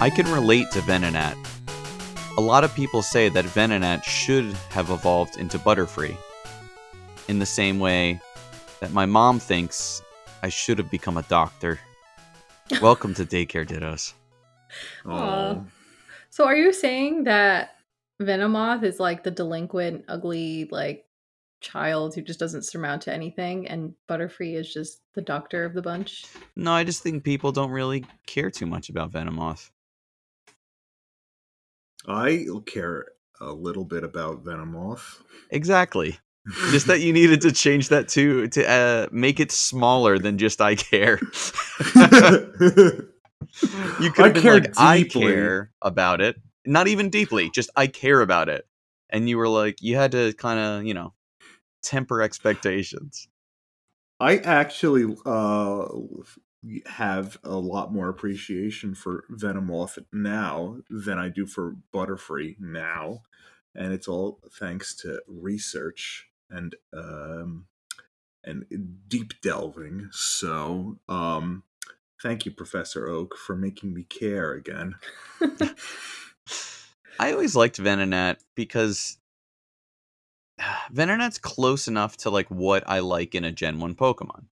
[0.00, 1.36] I can relate to Venonat.
[2.36, 6.16] A lot of people say that Venonat should have evolved into Butterfree.
[7.26, 8.20] In the same way
[8.78, 10.00] that my mom thinks
[10.40, 11.80] I should have become a doctor.
[12.80, 14.12] Welcome to Daycare Dittos.
[15.06, 15.58] Aw.
[16.30, 17.70] So are you saying that
[18.22, 21.06] Venomoth is like the delinquent, ugly, like
[21.60, 25.82] child who just doesn't surmount to anything, and Butterfree is just the doctor of the
[25.82, 26.24] bunch?
[26.54, 29.70] No, I just think people don't really care too much about Venomoth.
[32.08, 33.06] I care
[33.40, 35.22] a little bit about Venomoth.
[35.50, 36.18] Exactly.
[36.70, 40.62] Just that you needed to change that to to uh, make it smaller than just
[40.62, 41.20] I care.
[44.00, 46.36] You could I have been care like, I care about it.
[46.66, 48.66] Not even deeply, just I care about it.
[49.10, 51.14] And you were like, you had to kind of, you know,
[51.82, 53.28] temper expectations.
[54.20, 55.86] I actually uh,
[56.86, 63.22] have a lot more appreciation for Venomoth now than I do for Butterfree now,
[63.74, 67.66] and it's all thanks to research and um,
[68.44, 68.64] and
[69.08, 70.08] deep delving.
[70.10, 71.62] So, um,
[72.22, 74.96] thank you, Professor Oak, for making me care again.
[77.20, 79.18] I always liked Venonat because
[80.92, 84.44] Venonat's close enough to like what I like in a Gen 1 Pokemon.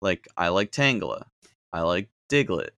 [0.00, 1.26] Like I like Tangela.
[1.72, 2.70] I like Diglett.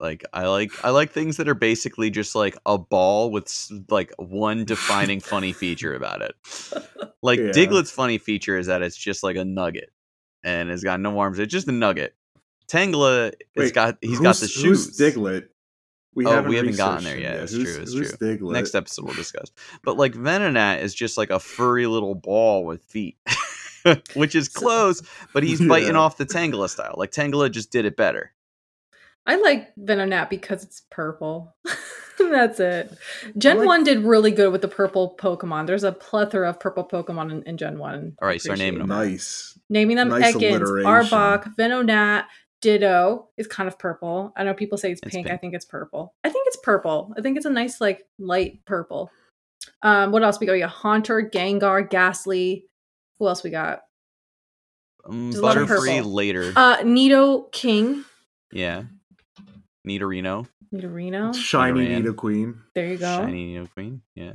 [0.00, 4.12] Like I like I like things that are basically just like a ball with like
[4.18, 6.34] one defining funny feature about it.
[7.24, 7.50] Like Yeah.
[7.50, 9.90] Diglett's funny feature is that it's just like a nugget
[10.42, 11.38] and it's got no arms.
[11.38, 12.16] It's just a nugget.
[12.68, 14.86] Tangela, it's got he's got the shoes.
[14.98, 15.46] Who's Diglett?
[16.16, 17.36] We Oh, we haven't gotten there him yet.
[17.36, 18.36] It's Who's- true, it's who's true.
[18.36, 18.52] Diglett?
[18.54, 19.52] Next episode we'll discuss.
[19.84, 23.18] But like Venonat is just like a furry little ball with feet,
[24.14, 25.02] which is close,
[25.32, 25.98] but he's biting Yeah.
[26.00, 26.94] off the Tangela style.
[26.96, 28.32] Like Tangela just did it better.
[29.24, 31.54] I like Venonat because it's purple.
[32.18, 32.92] That's it.
[33.38, 35.66] Gen like- 1 did really good with the purple Pokemon.
[35.66, 38.16] There's a plethora of purple Pokemon in, in Gen 1.
[38.20, 38.88] All right, start naming them.
[38.88, 39.58] Nice.
[39.70, 40.60] Naming them Nice Ekans.
[40.84, 42.24] Arbok, Venonat,
[42.60, 44.32] Ditto is kind of purple.
[44.36, 45.30] I know people say it's It's pink.
[45.30, 46.14] I think it's purple.
[46.24, 47.12] I think it's purple.
[47.16, 49.10] I think it's a nice, like, light purple.
[49.82, 50.52] Um, what else we got?
[50.52, 52.66] We got Haunter, Gengar, Gastly.
[53.22, 53.82] Who else we got?
[55.08, 56.52] Um, There's a lot of Butterfree later.
[56.56, 58.04] Uh, Nido King.
[58.50, 58.82] yeah.
[59.86, 60.48] Nidorino.
[60.74, 61.32] Nidorino.
[61.32, 62.02] Shiny Nidoran.
[62.02, 62.54] Nidoqueen.
[62.74, 63.18] There you go.
[63.18, 64.00] Shiny Nidoqueen.
[64.16, 64.32] Yeah.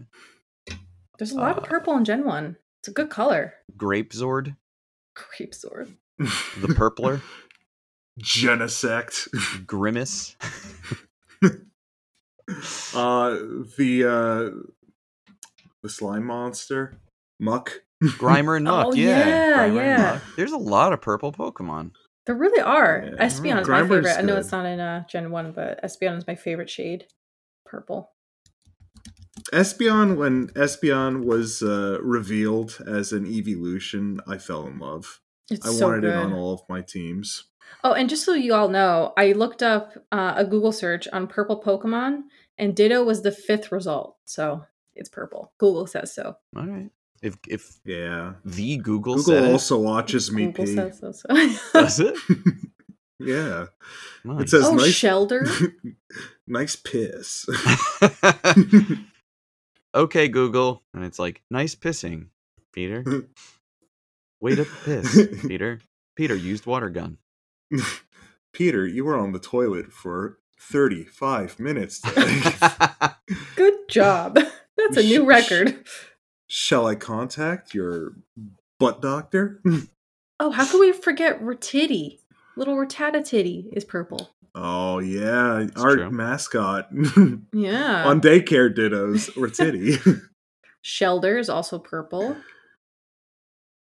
[1.20, 2.56] There's a lot of Uh, purple in Gen 1.
[2.80, 3.56] It's a good color.
[3.76, 4.56] Grape Zord.
[5.14, 5.90] Grape Zord.
[6.62, 7.22] The Purpler.
[8.22, 9.28] Genesect.
[9.68, 10.38] Grimace.
[12.96, 13.38] uh
[13.78, 14.50] the uh
[15.84, 16.94] the slime monster.
[17.42, 17.82] Muk.
[18.04, 18.88] Grimer and Muk.
[18.92, 19.28] Oh, yeah.
[19.28, 20.12] yeah, Grimer and yeah.
[20.14, 20.24] Muk.
[20.36, 21.92] There's a lot of purple Pokemon.
[22.26, 23.04] There really are.
[23.06, 23.26] Yeah.
[23.26, 24.18] Espeon is my Grimer's favorite.
[24.18, 27.06] I know it's not in uh, Gen 1, but Espeon is my favorite shade.
[27.66, 28.12] Purple.
[29.54, 35.22] Espeon, when Espeon was uh, revealed as an evolution, I fell in love.
[35.50, 36.10] It's I so wanted good.
[36.12, 37.46] it on all of my teams.
[37.84, 41.28] Oh, and just so you all know, I looked up uh, a Google search on
[41.28, 42.24] purple Pokemon,
[42.58, 44.18] and Ditto was the fifth result.
[44.26, 44.66] So
[44.96, 45.54] it's purple.
[45.58, 46.36] Google says so.
[46.56, 46.90] All right.
[47.22, 48.34] If if Yeah.
[48.46, 50.76] the Google, Google said it, also watches me Google pee.
[50.76, 51.12] says so.
[51.12, 51.28] so.
[51.74, 52.16] does it?
[53.20, 53.66] yeah.
[54.24, 54.52] Nice.
[54.52, 55.46] says oh, nice- Shelter.
[56.48, 57.46] nice piss.
[59.96, 60.84] okay, Google.
[60.94, 62.28] And it's like, nice pissing,
[62.74, 63.04] Peter.
[64.40, 65.80] Way to piss, Peter.
[66.16, 67.18] Peter used water gun.
[68.54, 72.42] Peter, you were on the toilet for 35 minutes today.
[73.56, 74.38] Good job.
[74.78, 75.84] That's a new record.
[76.48, 78.14] Shall I contact your
[78.80, 79.62] butt doctor?
[80.40, 82.20] Oh, how can we forget Ratiti?
[82.56, 84.30] Little Rattata Titty is purple.
[84.56, 86.10] Oh yeah, our true.
[86.10, 86.90] mascot
[87.54, 88.06] Yeah.
[88.08, 89.98] on daycare dittos or titty.
[90.84, 92.36] Shellder is also purple.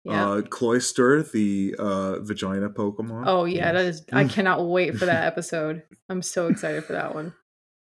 [0.04, 0.30] Yeah.
[0.30, 3.24] uh, Cloyster, the uh, vagina Pokemon.
[3.26, 4.04] oh yeah, that is.
[4.14, 5.84] I cannot wait for that episode.
[6.10, 7.34] I'm so excited for that one.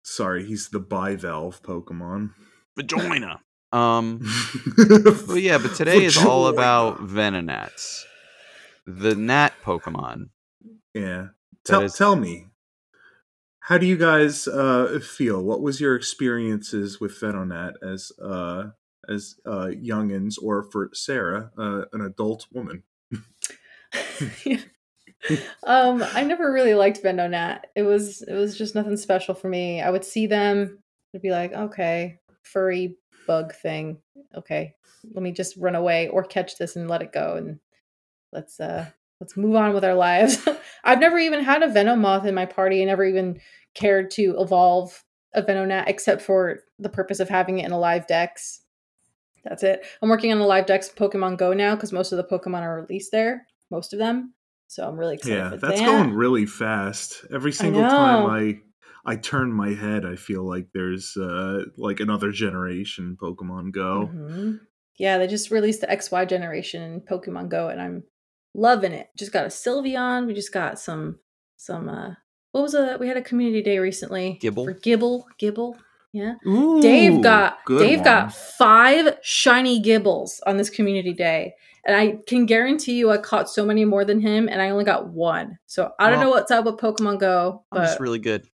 [0.03, 2.31] Sorry, he's the bivalve Pokemon.
[2.77, 3.39] Vagina.
[3.71, 4.21] Um.
[5.27, 8.03] Well, yeah, but today is all about Venonats,
[8.85, 10.29] the Nat Pokemon.
[10.93, 11.27] Yeah.
[11.65, 12.47] Tell is- tell me,
[13.59, 15.43] how do you guys uh, feel?
[15.43, 18.69] What was your experiences with Venonat as uh,
[19.09, 22.83] as uh, youngins, or for Sarah, uh, an adult woman?
[25.63, 27.61] um, I never really liked Venonat.
[27.75, 29.81] It was it was just nothing special for me.
[29.81, 30.79] I would see them,
[31.13, 32.95] I'd be like, okay, furry
[33.27, 33.99] bug thing.
[34.35, 34.73] Okay,
[35.13, 37.59] let me just run away or catch this and let it go, and
[38.31, 38.87] let's uh
[39.19, 40.47] let's move on with our lives.
[40.83, 42.81] I've never even had a Venomoth in my party.
[42.81, 43.39] I never even
[43.73, 45.03] cared to evolve
[45.33, 48.61] a Venonat except for the purpose of having it in a live dex.
[49.43, 49.85] That's it.
[50.01, 52.81] I'm working on a live dex Pokemon Go now because most of the Pokemon are
[52.81, 54.33] released there, most of them.
[54.67, 55.85] So I'm really excited yeah, that's that.
[55.85, 57.23] going really fast.
[57.31, 58.29] Every single time.
[58.29, 58.59] I
[59.07, 64.11] I turn my head, I feel like there's uh like another generation Pokemon Go.
[64.13, 64.59] Mhm.
[64.99, 68.03] Yeah, they just released the XY generation in Pokemon Go, and I'm
[68.53, 69.07] loving it.
[69.17, 70.27] Just got a Sylveon.
[70.27, 71.19] We just got some
[71.55, 71.87] some.
[71.87, 72.15] uh
[72.51, 72.97] What was a?
[72.99, 74.39] We had a community day recently.
[74.41, 74.65] Gible?
[74.65, 75.77] for Gible Gible.
[76.13, 78.03] Yeah, Ooh, Dave got good Dave one.
[78.05, 81.53] got five shiny Gibles on this community day,
[81.85, 84.85] and I can guarantee you I caught so many more than him, and I only
[84.85, 85.59] got one.
[85.67, 88.47] So I don't Well, know what's up with Pokemon Go, I'm just really good.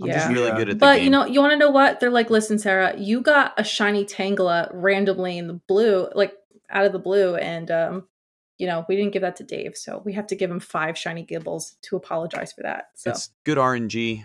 [0.00, 0.14] I'm yeah.
[0.14, 1.04] just really good at the But game.
[1.04, 2.00] you know, you want to know what?
[2.00, 6.34] They're like, listen, Sarah, you got a shiny Tangela randomly in the blue, like
[6.70, 8.08] out of the blue, and um,
[8.58, 10.96] you know, we didn't give that to Dave, so we have to give him five
[10.96, 12.86] shiny Gibles to apologize for that.
[12.94, 14.24] So it's good RNG.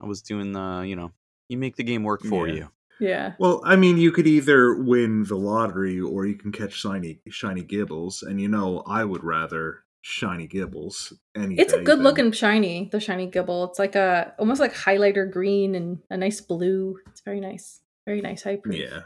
[0.00, 1.12] I was doing the, you know,
[1.48, 2.54] you make the game work for Yeah.
[2.54, 2.68] you.
[3.00, 7.20] yeah, Well, I mean, you could either win the lottery or you can catch shiny
[7.28, 11.14] shiny Gibles, and you know, I would rather shiny Gibles.
[11.34, 13.70] Any it's a good than- looking shiny, the shiny Gible.
[13.70, 16.98] It's like a almost like highlighter green and a nice blue.
[17.08, 18.42] It's very nice, very nice.
[18.42, 18.76] High proof.
[18.76, 19.00] Yeah.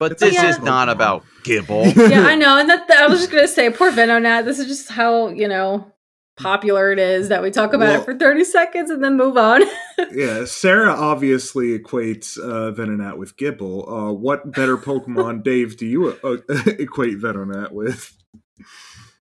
[0.00, 0.64] But It's this a is Pokemon.
[0.64, 1.94] not about Gible.
[2.10, 4.44] yeah, I know, and that, that- I was just gonna say, poor Venonat.
[4.44, 5.92] This is just how you know
[6.36, 9.36] popular it is that we talk about Well- it for thirty seconds and then move
[9.36, 9.62] on.
[10.12, 14.10] yeah, Sarah obviously equates uh, Venonat with Gible.
[14.10, 16.38] Uh, what better Pokemon, Dave, do you uh,
[16.78, 18.16] equate Venonat with?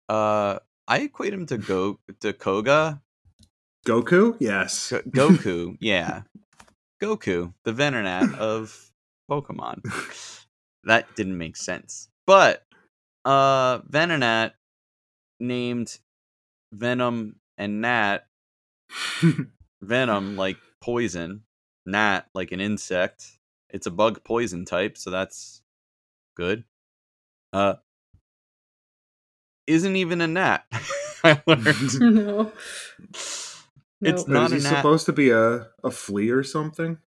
[0.08, 3.00] Uh, I equate him to Go to Koga.
[3.86, 4.36] Goku?
[4.40, 4.90] Yes.
[4.90, 6.22] Go- Goku, yeah.
[7.02, 8.90] Goku, the Venonat of
[9.30, 9.82] Pokemon.
[10.84, 12.08] That didn't make sense.
[12.26, 12.64] But
[13.24, 14.52] uh Venonat
[15.40, 15.98] named
[16.72, 18.26] Venom and Nat
[19.82, 21.42] Venom like poison,
[21.86, 23.38] Nat like an insect.
[23.70, 25.62] It's a bug poison type, so that's
[26.36, 26.64] good.
[27.52, 27.74] Uh
[29.66, 30.64] isn't even a gnat.
[31.24, 32.00] I learned.
[32.00, 32.52] no.
[34.02, 36.98] It's not Is he supposed to be a, a flea or something?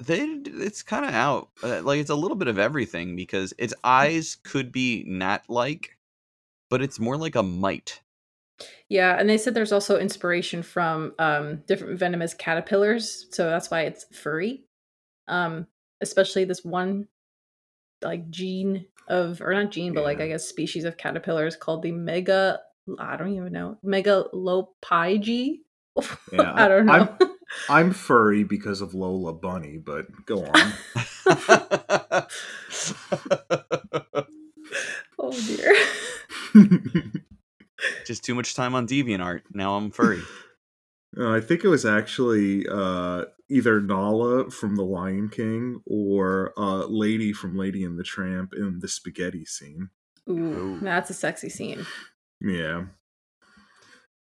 [0.00, 3.74] they it's kind of out uh, like it's a little bit of everything because its
[3.82, 5.98] eyes could be gnat like
[6.70, 8.00] but it's more like a mite
[8.88, 13.82] Yeah, and they said there's also inspiration from um, different venomous caterpillars, so that's why
[13.82, 14.62] it's furry.
[15.26, 15.66] Um,
[16.00, 17.08] especially this one
[18.02, 21.92] like gene of, or not gene, but like I guess species of caterpillars called the
[21.92, 22.60] mega.
[22.98, 25.58] I don't even know megalopyge.
[26.32, 26.92] Yeah, I don't know.
[26.92, 27.18] I'm-
[27.70, 30.72] I'm furry because of Lola Bunny, but go on.
[35.18, 35.74] oh dear.
[38.06, 40.20] just too much time on deviantart now i'm furry
[41.16, 46.84] Uh, I think it was actually uh, either Nala from The Lion King or uh,
[46.86, 49.90] Lady from Lady and the Tramp in the spaghetti scene.
[50.28, 50.32] Ooh,
[50.76, 50.80] Ooh.
[50.80, 51.86] that's a sexy scene.
[52.40, 52.84] Yeah.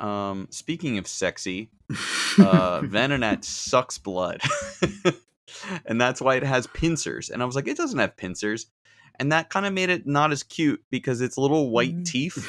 [0.00, 1.71] um speaking of sexy
[2.38, 4.41] uh venonat sucks blood
[5.87, 8.67] and that's why it has pincers and i was like it doesn't have pincers
[9.21, 12.05] and that kind of made it not as cute because it's little white Mm.
[12.06, 12.49] teeth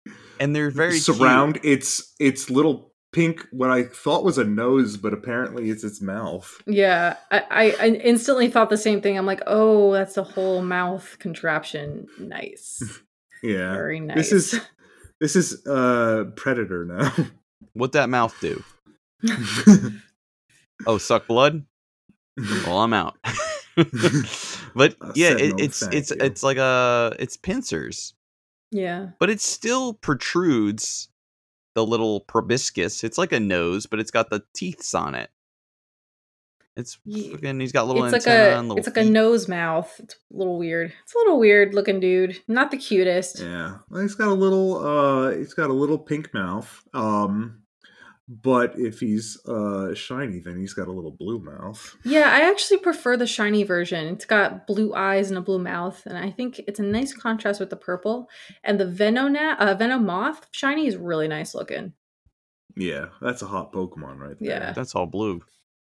[0.40, 5.12] and they're very surround its its little pink what I thought was a nose, but
[5.12, 6.60] apparently it's its mouth.
[6.66, 9.16] Yeah, I, I, I instantly thought the same thing.
[9.18, 12.08] I'm like, oh, that's a whole mouth contraption.
[12.18, 12.82] Nice,
[13.42, 13.72] Yeah.
[13.72, 14.30] very nice.
[14.30, 14.60] This is
[15.20, 17.10] this is uh Predator now.
[17.10, 17.32] cute
[17.74, 18.62] what that mouth do
[20.86, 21.64] oh suck blood
[22.66, 23.16] well i'm out
[24.74, 26.16] but I yeah it, no it's it's you.
[26.20, 28.14] it's like a it's pincers
[28.74, 31.08] yeah, but it still protrudes
[31.74, 35.30] the little proboscis it's like a nose but it's got the teeths on it
[36.76, 39.46] it's Ye- fucking he's got little it's like a and little it's like a nose
[39.46, 39.94] mouth.
[40.02, 40.92] It's a little weird.
[41.02, 42.40] It's a little weird looking dude.
[42.48, 43.40] Not the cutest.
[43.40, 44.78] Yeah, well, he's got a little.
[44.78, 46.82] uh He's got a little pink mouth.
[46.94, 47.61] Um,
[48.42, 51.96] but if he's uh shiny, then he's got a little blue mouth.
[52.04, 54.06] Yeah, I actually prefer the shiny version.
[54.08, 57.60] It's got blue eyes and a blue mouth, and I think it's a nice contrast
[57.60, 58.28] with the purple.
[58.64, 61.92] And the Venonat, uh, Venomoth shiny is really nice looking.
[62.76, 64.48] Yeah, that's a hot Pokemon right there.
[64.48, 64.72] Yeah.
[64.72, 65.42] that's all blue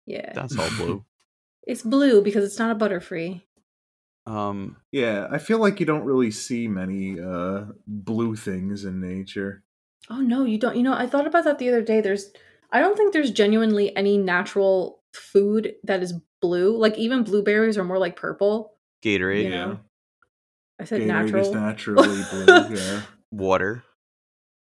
[0.07, 1.05] Yeah, that's all blue
[1.67, 3.43] it's blue because it's not a Butterfree.
[4.27, 9.63] um Yeah, I feel like you don't really see many uh blue things in nature.
[10.09, 10.77] Oh no, you don't.
[10.77, 12.01] You know, I thought about that the other day.
[12.01, 12.31] There's,
[12.73, 16.77] I don't think there's genuinely any natural food that is blue.
[16.77, 18.75] Like even blueberries are more like purple.
[19.05, 19.81] gatorade You know,
[20.81, 21.43] I said Gatorade natural.
[21.43, 22.47] is naturally blue.
[22.77, 23.03] Yeah.
[23.31, 23.85] water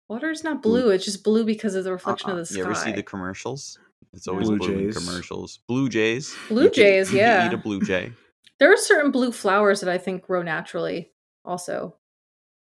[0.07, 0.89] Water is not blue.
[0.91, 2.33] It's just blue because of the uh, reflection Uh-uh.
[2.33, 2.57] of uh, the sky.
[2.59, 3.79] you ever see the commercials
[4.13, 4.97] It's always Blue blue in Jays.
[5.03, 5.59] commercials.
[5.67, 6.35] Blue Jays.
[6.47, 7.47] Blue You jays, you could yeah.
[7.47, 8.11] Eat a blue jay.
[8.59, 11.11] There are certain blue flowers that I think grow naturally,
[11.43, 11.95] also,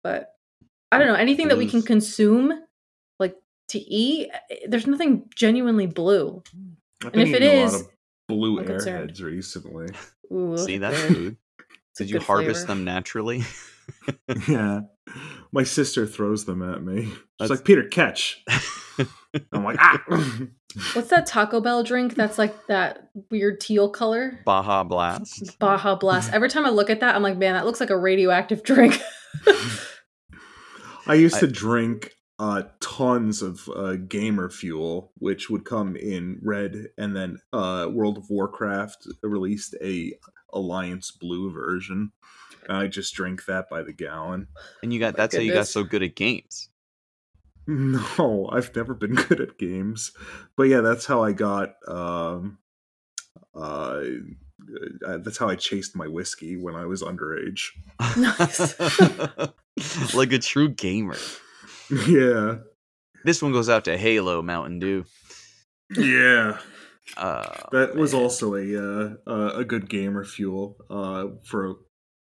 [0.03, 0.33] but
[0.93, 2.53] I don't know anything that we can consume,
[3.19, 3.35] like
[3.69, 4.31] to eat.
[4.51, 6.43] eh, There's nothing genuinely blue.
[7.05, 7.87] I've And if it eating a lot of
[8.29, 9.19] blue I'm concerned.
[9.21, 9.89] recently.
[10.33, 11.37] Ooh, See, are that's food.
[11.59, 12.75] It's Did you harvest flavor.
[12.75, 13.45] them naturally?
[14.49, 14.81] yeah,
[15.53, 17.05] my sister throws them at me.
[17.05, 18.43] She's That's- like, "Peter, catch!"
[19.53, 20.03] I'm like, "Ah!"
[20.95, 22.15] What's that Taco Bell drink?
[22.17, 24.41] That's like that weird teal color.
[24.45, 25.57] Baja Blast.
[25.61, 26.33] Baja Blast.
[26.33, 29.01] Every time I look at that, I'm like, man, that looks like a radioactive drink.
[31.07, 36.39] I used I- to drink uh, tons of uh, gamer fuel, which would come in
[36.43, 40.13] red, and then uh, World of Warcraft released a
[40.53, 42.13] Alliance Blue version.
[42.69, 44.49] And I just drank that by the gallon.
[44.83, 46.69] And you got My that's how you got so good at games.
[47.67, 50.13] No, I've never been good at games,
[50.57, 51.75] but yeah, that's how I got.
[51.89, 52.59] Um,
[53.55, 54.03] uh,
[55.07, 57.71] uh, that's how I chased my whiskey when I was underage.
[58.17, 60.15] Nice.
[60.15, 61.17] like a true gamer.
[62.09, 62.57] yeah,
[63.25, 65.05] This one goes out to Halo Mountain Dew.
[65.97, 66.59] yeah.
[67.17, 71.77] Uh, That was also a uh, uh, a good gamer fuel uh, for.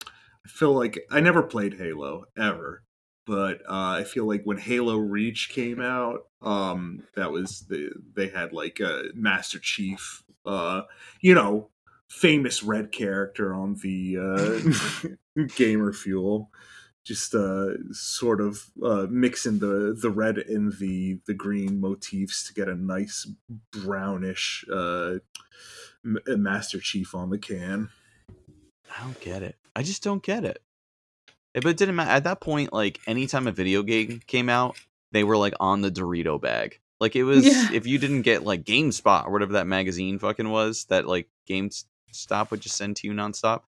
[0.04, 2.84] I feel like I never played Halo ever,
[3.26, 8.28] but uh, I feel like when Halo Reach came out, um, that was the they
[8.28, 10.82] had like a Master Chief, uh,
[11.22, 11.70] you know,
[12.08, 14.16] famous red character on the
[15.38, 16.50] uh, gamer fuel.
[17.04, 22.52] Just uh, sort of uh, mixing the, the red and the, the green motifs to
[22.54, 23.28] get a nice
[23.70, 25.18] brownish uh,
[26.04, 27.90] M- Master Chief on the can.
[28.98, 29.56] I don't get it.
[29.76, 30.60] I just don't get it.
[31.54, 32.72] Eh, But it didn't matter at that point.
[32.72, 34.76] Like anytime a video game came out,
[35.12, 36.80] they were like on the Dorito bag.
[36.98, 37.68] Like it was Yeah.
[37.72, 41.28] if you didn't get like GameSpot or whatever that magazine fucking was that like
[42.12, 43.62] GameStop would just send to you nonstop.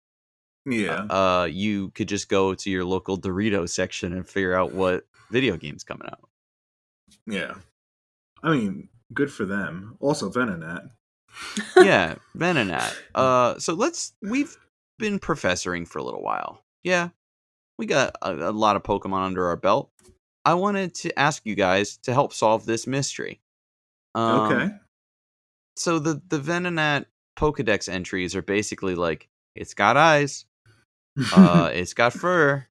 [0.66, 1.02] Yeah.
[1.10, 5.56] Uh, you could just go to your local Dorito section and figure out what video
[5.56, 6.28] games coming out.
[7.26, 7.54] Yeah.
[8.42, 9.96] I mean, good for them.
[10.00, 10.90] Also, Venonat.
[11.76, 12.94] yeah, Venonat.
[13.14, 14.12] Uh, so let's.
[14.22, 14.56] We've
[14.98, 16.62] been professoring for a little while.
[16.82, 17.08] Yeah,
[17.78, 19.90] we got a, a lot of Pokemon under our belt.
[20.44, 23.40] I wanted to ask you guys to help solve this mystery.
[24.14, 24.74] Um, Okay.
[25.76, 30.44] So the the Venonat Pokedex entries are basically like it's got eyes,
[31.34, 32.66] uh, it's got fur.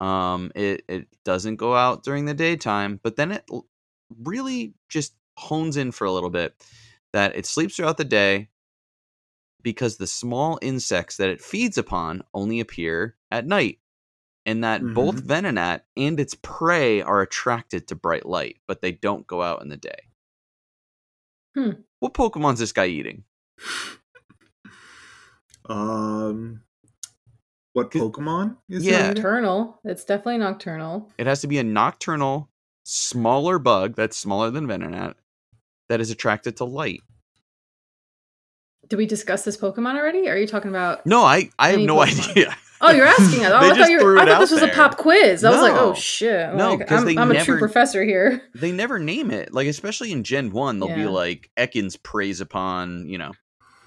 [0.00, 3.44] Um, it it doesn't go out during the daytime, but then it
[4.22, 6.54] really just hones in for a little bit
[7.12, 8.48] that it sleeps throughout the day
[9.62, 13.78] because the small insects that it feeds upon only appear at night,
[14.44, 19.26] and that both Venonat and its prey are attracted to bright light, but they don't
[19.26, 20.08] go out in the day.
[21.54, 21.70] Hmm.
[22.00, 23.24] What Pokemon's this guy eating?
[25.68, 26.62] Um,
[27.72, 29.10] what 'Cause- Pokemon is Yeah.
[29.10, 29.14] it?
[29.16, 29.80] Nocturnal.
[29.84, 31.10] It's definitely nocturnal.
[31.18, 32.50] It has to be a nocturnal,
[32.84, 35.14] smaller bug that's smaller than Venonat
[35.88, 37.00] that is attracted to light.
[38.88, 40.28] Did we discuss this Pokemon already?
[40.28, 41.06] Are you talking about?
[41.06, 42.30] No, I I have no Pokemon.
[42.30, 42.56] idea.
[42.84, 43.52] Oh, you're asking us.
[43.52, 44.04] Oh, I thought you.
[44.04, 45.44] Were, I thought this was a pop quiz.
[45.44, 46.52] I was like, oh shit.
[46.54, 48.42] No, Like, 'cause I'm, I'm a true professor here.
[48.56, 49.54] they never name it.
[49.54, 53.08] Like especially in Gen One, they'll be like Ekans preys upon.
[53.08, 53.32] You know,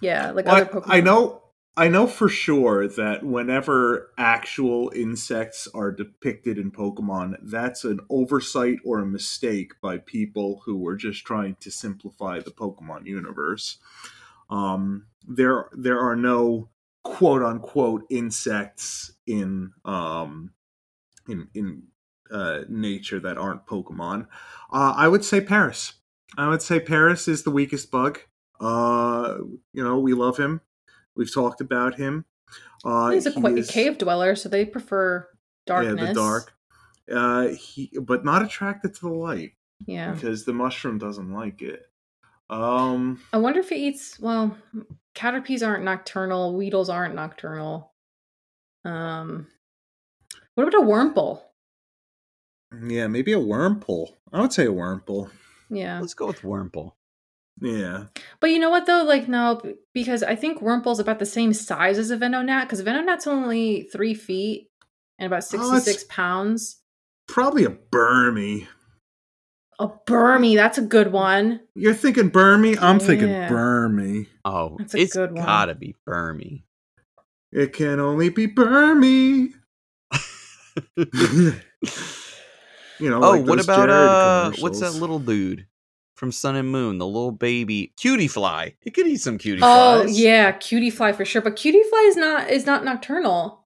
[0.05, 0.83] Yeah, like Well, other Pokemon.
[0.87, 1.41] I know.
[1.77, 8.77] I know for sure that whenever actual insects are depicted in Pokemon, that's an oversight
[8.85, 13.77] or a mistake by people who were just trying to simplify the Pokemon universe.
[14.49, 16.69] Um, there, there are no
[17.03, 20.51] quote unquote insects in um,
[21.27, 21.83] in in
[22.31, 24.27] uh, nature that aren't Pokemon.
[24.71, 25.93] Uh, I would say Paras.
[26.37, 28.19] I would say Paras is the weakest bug.
[28.59, 29.37] Uh,
[29.73, 30.61] you know, we love him.
[31.15, 32.25] We've talked about him.
[32.83, 35.27] Uh, He's a, he qu- is- cave dweller, so they prefer
[35.65, 35.95] darkness.
[35.99, 36.53] Yeah, the dark.
[37.11, 39.51] Uh, he, but not attracted to the light
[39.85, 40.11] Yeah.
[40.13, 41.83] because the mushroom doesn't like it.
[42.49, 44.19] Um, I wonder if he eats.
[44.19, 44.55] Well,
[45.15, 46.53] caterpies aren't nocturnal.
[46.55, 47.91] Weedles aren't nocturnal.
[48.83, 49.47] Um,
[50.53, 51.41] what about a Wurmple?
[52.87, 54.09] yeah, maybe a Wurmple.
[54.31, 55.29] I would say a Wurmple.
[55.69, 56.93] Yeah, let's go with Wurmple.
[57.61, 58.05] Yeah,
[58.41, 59.03] but you know what though?
[59.03, 59.61] Like no,
[59.93, 62.63] because I think Wurmple's about the same size as a Venonat.
[62.63, 64.69] Because Venonat's only three feet
[65.17, 66.81] and about Oh, sixty-six pounds.
[67.27, 68.67] probably a Burmy.
[69.79, 71.59] A Burmy, that's a good one.
[71.75, 72.77] You're thinking Burmy?
[72.81, 73.49] I'm thinking Yeah.
[73.49, 74.27] Burmy.
[74.45, 75.45] Oh, That's a it's good one.
[75.45, 76.63] gotta be Burmy.
[77.51, 79.53] It can only be Burmy.
[82.99, 83.21] you know.
[83.23, 85.65] oh, like what about uh, what's that little dude?
[86.15, 88.75] From Sun and Moon, the little baby Cutiefly.
[88.81, 90.09] It could eat some cutie Oh flies.
[90.09, 91.41] Oh yeah, Cutiefly for sure.
[91.41, 93.65] But Cutiefly is not is not nocturnal.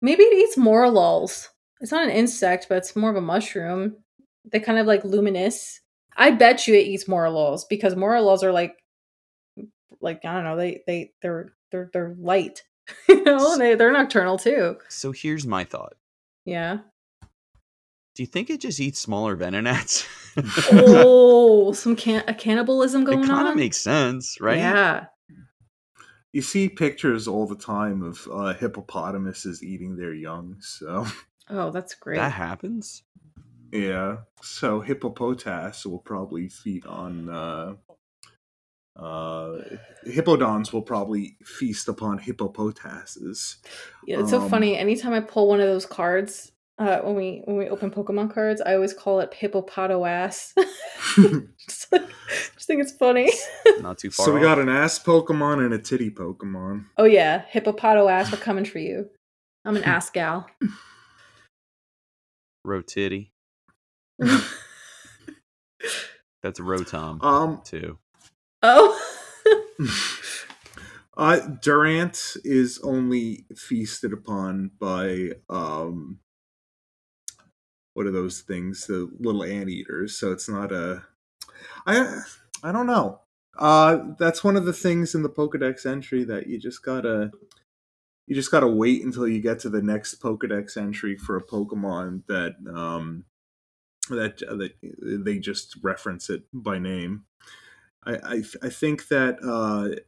[0.00, 1.48] Maybe it eats Morelulls.
[1.80, 3.96] It's not an insect, but it's more of a mushroom.
[4.50, 5.80] They kind of like luminous.
[6.16, 8.76] I bet you it eats Morelulls because Morelulls are like
[10.00, 12.62] like I don't know, they they they're they're they're light.
[13.08, 14.76] you know, they they're nocturnal too.
[14.88, 15.94] So here's my thought.
[16.44, 16.78] Yeah.
[18.14, 20.06] Do you think it just eats smaller venonats?
[20.72, 23.24] oh, some can a cannibalism going on?
[23.24, 24.58] it kind of makes sense, right?
[24.58, 25.06] Yeah.
[26.32, 30.56] You see pictures all the time of uh, hippopotamuses eating their young.
[30.60, 31.06] So
[31.48, 32.16] Oh, that's great.
[32.18, 33.02] That happens.
[33.72, 37.28] yeah, so hippopotas will probably feed on.
[37.28, 37.74] Uh,
[38.96, 39.58] uh,
[40.06, 43.56] Hippowdons will probably feast upon hippopotases.
[44.06, 44.76] Yeah, it's so Um, funny.
[44.76, 48.60] Anytime I pull one of those cards, uh, when we when we open Pokemon cards,
[48.64, 50.52] I always call it Hippopoto ass.
[51.16, 52.08] just, like-
[52.54, 53.30] just think it's funny.
[53.80, 54.26] Not too far.
[54.26, 54.44] so we off.
[54.44, 56.86] got an ass Pokemon and a titty Pokemon.
[56.96, 59.08] Oh yeah, Hippopoto ass, we're coming for you.
[59.64, 60.46] I'm an ass gal.
[62.66, 63.30] Rotitty.
[66.42, 67.98] That's Rotom Um, too.
[68.62, 68.98] oh.
[71.16, 76.18] uh, Durant is only feasted upon by um,
[77.94, 78.86] what are those things?
[78.86, 80.16] The little anteaters.
[80.16, 81.04] So it's not a.
[81.86, 82.22] I
[82.62, 83.20] I don't know.
[83.58, 87.30] Uh, that's one of the things in the Pokedex entry that you just gotta.
[88.26, 92.22] You just gotta wait until you get to the next Pokedex entry for a Pokemon
[92.28, 93.24] that um,
[94.08, 97.24] that that they just reference it by name.
[98.04, 100.00] I I, I think that uh,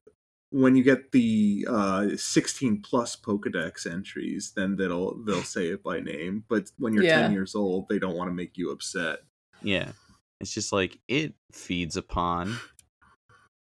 [0.53, 6.01] when you get the uh, 16 plus Pokedex entries, then they'll they'll say it by
[6.01, 6.45] name.
[6.49, 7.23] But when you're Yeah.
[7.23, 9.21] 10 years old, they don't want to make you upset.
[9.63, 9.93] Yeah.
[10.41, 12.57] It's just like it feeds upon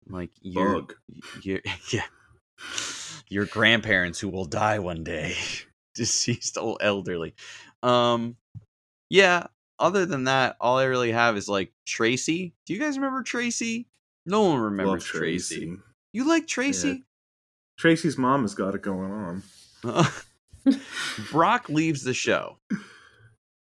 [0.07, 0.95] like your Bug.
[1.41, 1.59] your
[1.91, 2.05] yeah.
[3.29, 5.35] Your grandparents who will die one day.
[5.95, 7.33] Deceased old elderly.
[7.81, 8.35] Um
[9.09, 9.47] yeah,
[9.79, 12.53] other than that, all I really have is like Tracey.
[12.65, 13.87] Do you guys remember Tracey?
[14.25, 15.77] No one remembers Love Tracey.
[16.15, 17.03] You like Tracey?
[17.77, 19.43] Tracey's mom has got it going on.
[21.29, 22.57] Brock leaves the show.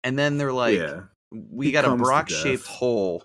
[0.04, 1.02] And then they're like, yeah.
[1.32, 3.24] we he got a Brock shaped hole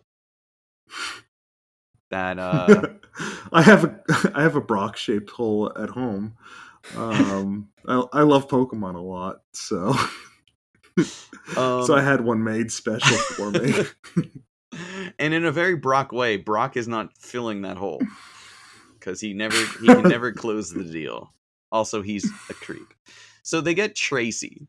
[2.10, 2.88] that uh
[3.52, 4.00] I have a
[4.34, 6.34] I have a Brock shaped hole at home.
[6.96, 9.94] Um, I, I love Pokemon a lot, so
[11.54, 13.74] um, so I had one made special for me.
[15.18, 18.00] and in a very Brock way, Brock is not filling that hole
[18.98, 21.32] because he never he can never close the deal.
[21.70, 22.94] Also, he's a creep.
[23.42, 24.68] So they get Tracey,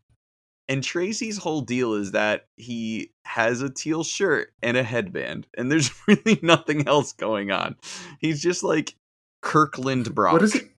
[0.67, 5.71] and Tracey's whole deal is that he has a teal shirt and a headband, and
[5.71, 7.75] there's really nothing else going on.
[8.19, 8.95] He's just like
[9.41, 10.33] Kirkland Brock.
[10.33, 10.69] What is it?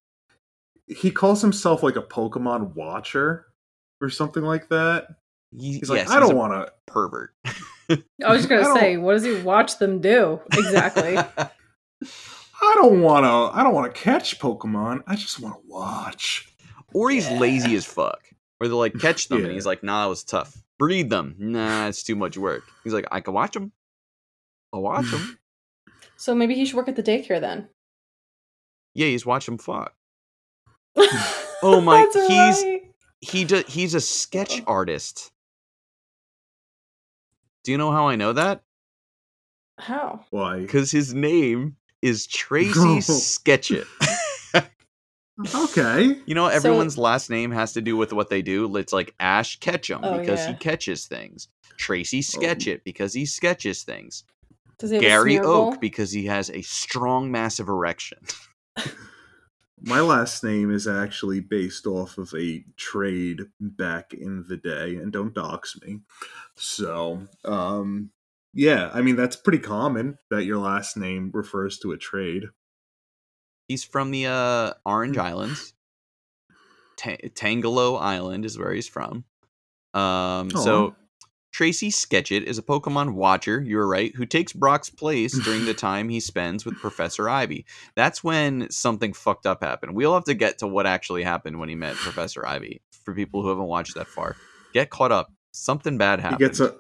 [0.88, 3.46] He calls himself like a Pokemon watcher
[4.02, 5.08] or something like that.
[5.58, 6.72] He- He's like, yes, I don't want to.
[6.86, 7.34] pervert.
[7.46, 7.98] I
[8.32, 11.18] was just gonna say, what does he watch them do exactly?
[12.62, 13.58] I don't want to.
[13.58, 15.02] I don't want to catch Pokemon.
[15.08, 16.47] I just want to watch.
[16.93, 17.39] or he's Yeah.
[17.39, 18.21] lazy as fuck.
[18.60, 20.62] Or they're like, catch them, and he's like, nah, that was tough.
[20.78, 21.36] Breed them.
[21.39, 22.63] Nah, it's too much work.
[22.84, 23.71] He's like, I can watch them.
[24.74, 25.39] I'll watch them.
[26.17, 27.69] so maybe he should work at the daycare then.
[28.93, 29.93] yeah, he's watch them fuck.
[31.63, 32.82] Oh my- That's he's- right.
[33.24, 34.63] He do, he's a sketch oh.
[34.65, 35.32] artist.
[37.63, 38.63] Do you know how I know that?
[39.78, 40.26] how?
[40.32, 40.60] Why?
[40.60, 42.98] Because his name is Tracey No.
[43.00, 43.86] Sketchit.
[45.56, 46.18] Okay.
[46.26, 48.76] You know, So- everyone's last name has to do with what they do.
[48.78, 51.48] It's like Ash Ketchum Oh, because he catches things.
[51.78, 54.24] Tracey Sketchit because he sketches things.
[54.78, 55.68] Does he Gary a smear bowl?
[55.74, 58.20] Oak because he has a strong, massive erection.
[59.84, 65.12] My last name is actually based off of a trade back in the day, and
[65.12, 66.02] don't dox me.
[66.56, 68.12] So, um,
[68.54, 72.44] yeah, I mean that's pretty common that your last name refers to a trade.
[73.68, 75.22] He's from the uh, Orange Hmm.
[75.22, 75.74] Islands.
[76.98, 79.24] Ta- Tangelo Island is where he's from.
[79.94, 80.96] Um, so
[81.52, 85.74] Tracey Sketchit is a Pokemon watcher, you were right, who takes Brock's place during the
[85.90, 87.66] time he spends with Professor Ivy.
[87.96, 89.96] That's when something fucked up happened.
[89.96, 93.42] We'll have to get to what actually happened when he met Professor Ivy for people
[93.42, 94.36] who haven't watched that far.
[94.74, 95.32] Get caught up.
[95.54, 96.40] Something bad he happened.
[96.40, 96.76] gets a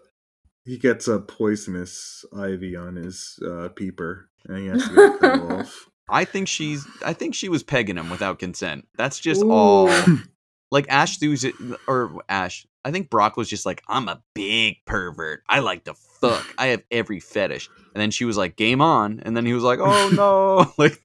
[0.63, 5.19] he gets a poisonous ivy on his uh, peeper, and he has to get it
[5.19, 5.87] cut off.
[6.09, 8.87] I think she's I think she was pegging him without consent.
[8.97, 9.89] That's just all
[10.71, 11.45] like Ash Thu's
[11.87, 15.43] or Ash I think Brock was just like, I'm a big pervert.
[15.47, 16.45] I like to fuck.
[16.57, 17.69] I have every fetish.
[17.93, 19.19] And then she was like, game on.
[19.23, 20.73] And then he was like, oh no.
[20.83, 20.99] like,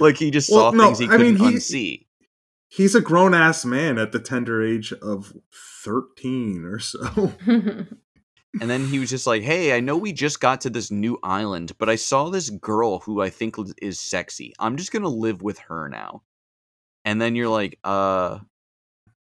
[0.00, 2.06] like he just Well, saw no, things he I couldn't he- unsee.
[2.68, 5.32] He's a grown ass man at the tender age of
[5.84, 7.32] 13 or so.
[8.60, 11.18] And then he was just like, hey, I know we just got to this new
[11.22, 14.54] island, but I saw this girl who I think is sexy.
[14.58, 16.22] I'm just going to live with her now.
[17.04, 18.38] And then you're like, uh,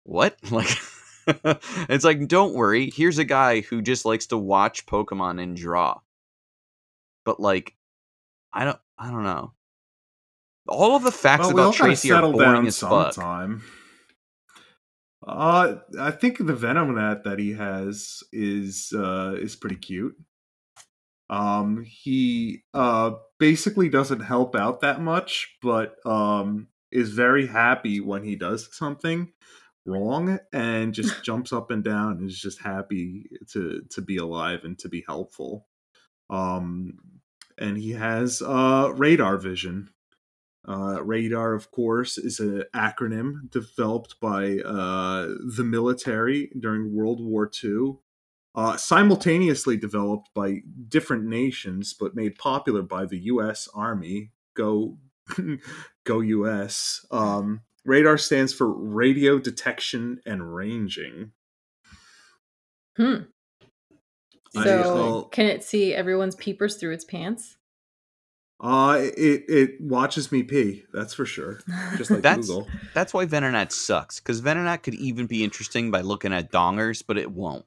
[0.05, 0.37] what?
[0.51, 0.79] Like,
[1.91, 2.89] it's like, don't worry.
[2.89, 6.01] Here's a guy who just likes to watch Pokemon and draw.
[7.27, 7.77] But like,
[8.51, 9.53] I don't, I don't know.
[10.69, 13.15] All of the facts Well, about Tracey are boring down as fuck.
[15.29, 20.17] Uh, I think the Venomonet that he has is uh, is pretty cute.
[21.29, 28.25] Um, he uh, basically doesn't help out that much, but um, is very happy when
[28.25, 29.31] he does something
[29.85, 34.61] wrong and just jumps up and down and is just happy to to be alive
[34.65, 35.67] and to be helpful.
[36.31, 36.99] Um,
[37.59, 39.91] and he has uh, radar vision.
[40.69, 47.51] Uh, radar, of course, is an acronym developed by uh, the military during World War
[47.65, 47.95] II,
[48.55, 53.67] uh, simultaneously developed by different nations, but made popular by the U.S.
[53.75, 54.33] Army.
[54.55, 54.99] Go,
[56.05, 57.07] go U.S.
[57.11, 61.33] Um, radar stands for radio detection and ranging.
[62.97, 63.23] hmm.
[64.53, 67.58] So well- can it see everyone's peepers through its pants?
[68.61, 70.85] Uh, it it watches me pee.
[70.93, 71.61] That's for sure.
[71.97, 72.67] Just like That's- Google.
[72.95, 77.19] That's why Venonat sucks, because Venonat could even be interesting by looking at dongers, but
[77.19, 77.65] it won't.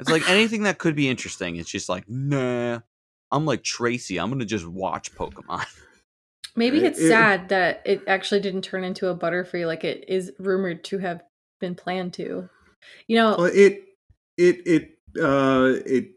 [0.00, 2.80] It's like anything that could be interesting, it's just like, nah.
[3.30, 4.18] I'm like Tracey.
[4.18, 5.64] I'm gonna just watch Pokemon.
[6.56, 10.32] Maybe it's it- sad that it actually didn't turn into a Butterfree like it is
[10.38, 11.22] rumored to have
[11.60, 12.48] been planned to.
[13.08, 13.84] You know, Well, it
[14.36, 14.90] it it
[15.22, 16.10] uh it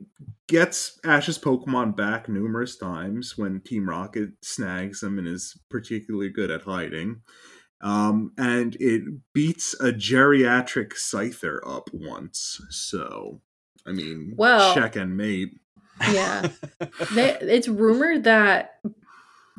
[0.48, 6.52] gets Ash's Pokemon back numerous times when Team Rocket snags them and is particularly good
[6.52, 7.22] at hiding.
[7.82, 9.04] Um, and it
[9.34, 12.62] beats a geriatric Scyther up once.
[12.70, 13.42] So,
[13.86, 15.60] I mean, Well- check and mate.
[16.12, 16.50] yeah.
[17.14, 18.80] They, it's rumored that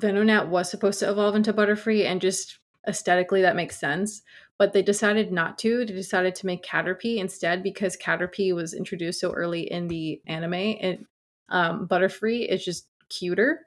[0.00, 4.22] Venonat was supposed to evolve into Butterfree, and just aesthetically that makes sense.
[4.58, 5.84] But they decided not to.
[5.84, 10.54] They decided to make Caterpie instead because Caterpie was introduced so early in the anime.
[10.54, 11.06] And
[11.50, 13.66] um, Butterfree is just cuter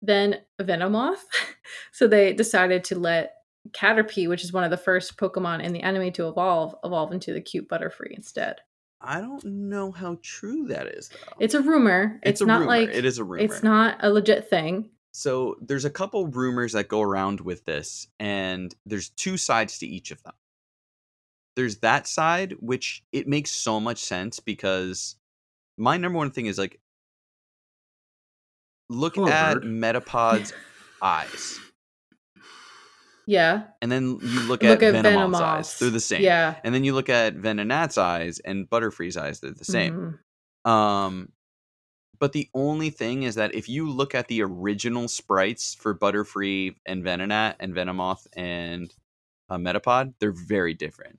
[0.00, 1.24] than Venomoth.
[1.92, 3.34] so they decided to let
[3.72, 7.32] Caterpie, which is one of the first Pokemon in the anime to evolve, evolve into
[7.32, 8.56] the cute Butterfree instead.
[9.00, 11.36] I don't know how true that is, though.
[11.38, 12.18] It's a rumor.
[12.22, 12.66] It's, a not rumor.
[12.66, 13.44] like it is a rumor.
[13.44, 14.90] it's not a legit thing.
[15.12, 19.86] So there's a couple rumors that go around with this, and there's two sides to
[19.86, 20.34] each of them.
[21.56, 25.16] There's that side, which it makes so much sense because
[25.76, 26.80] my number one thing is like
[28.88, 29.58] look at.
[29.58, 30.52] Metapod's
[31.02, 31.58] eyes,
[33.26, 33.64] Yeah.
[33.82, 35.78] and then you look, at, Look at, at Venomoth's eyes.
[35.78, 36.22] They're the same.
[36.22, 36.56] Yeah.
[36.64, 40.18] And then you look at Venonat's eyes and Butterfree's eyes, they're the same.
[40.64, 40.70] Mhm.
[40.70, 41.32] Um,
[42.18, 46.76] but the only thing is that if you look at the original sprites for Butterfree
[46.86, 48.92] and Venonat and Venomoth and
[49.48, 51.18] uh, Metapod, they're very different.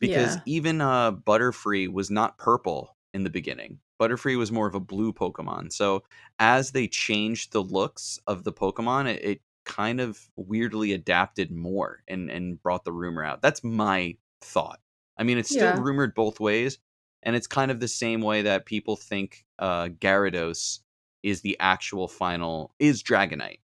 [0.00, 0.42] Because Yeah.
[0.44, 3.80] even uh, Butterfree was not purple in the beginning.
[4.00, 5.72] Butterfree was more of a blue Pokemon.
[5.72, 6.04] So
[6.38, 12.02] as they changed the looks of the Pokemon, it, it kind of weirdly adapted more
[12.08, 13.42] and, and brought the rumor out.
[13.42, 14.80] That's my thought.
[15.18, 15.80] I mean, it's still Yeah.
[15.82, 16.78] rumored both ways,
[17.22, 20.80] and it's kind of the same way that people think uh, Gyarados
[21.22, 23.58] is the actual final is Dragonite.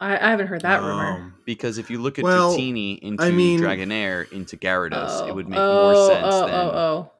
[0.00, 1.06] I, I haven't heard that rumor.
[1.06, 5.30] Um, Because if you look at Well, Dratini into I mean- Dragonair into Gyarados, it
[5.30, 7.10] Oh, would make oh, more sense oh, than Oh, oh,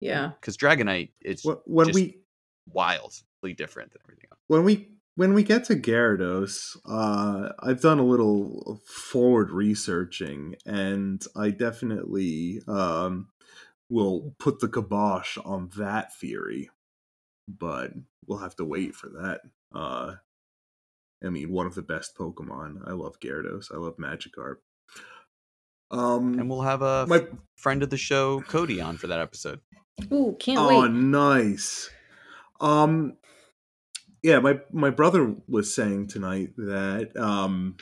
[0.00, 0.30] yeah.
[0.40, 2.18] because Dragonite it's wh- when just- we
[2.72, 4.40] wildly different than everything else.
[4.46, 11.20] when we when we get to Gyarados, uh, I've done a little forward researching, and
[11.34, 13.26] I definitely um,
[13.90, 16.70] will put the kibosh on that theory.
[17.48, 17.94] But
[18.28, 19.40] we'll have to wait for that.
[19.74, 20.14] Uh,
[21.24, 22.86] I mean, one of the best Pokemon.
[22.86, 23.74] I love Gyarados.
[23.74, 24.58] I love Magikarp.
[25.90, 29.18] Um, And we'll have a my f- friend of the show, Cody, on for that
[29.18, 29.62] episode.
[30.12, 30.92] Ooh, can't oh, wait.
[30.92, 31.90] nice.
[32.60, 33.17] Um,
[34.22, 37.76] yeah, my my brother was saying tonight that um,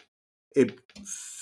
[0.55, 0.79] it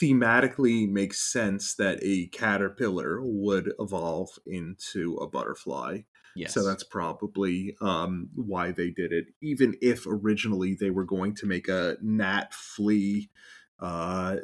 [0.01, 6.01] thematically makes sense that a caterpillar would evolve into a butterfly.
[6.37, 6.53] Yes.
[6.53, 9.27] So that's probably um, why they did it.
[9.41, 13.31] Even if originally they were going to make a gnat flea
[13.79, 14.37] uh,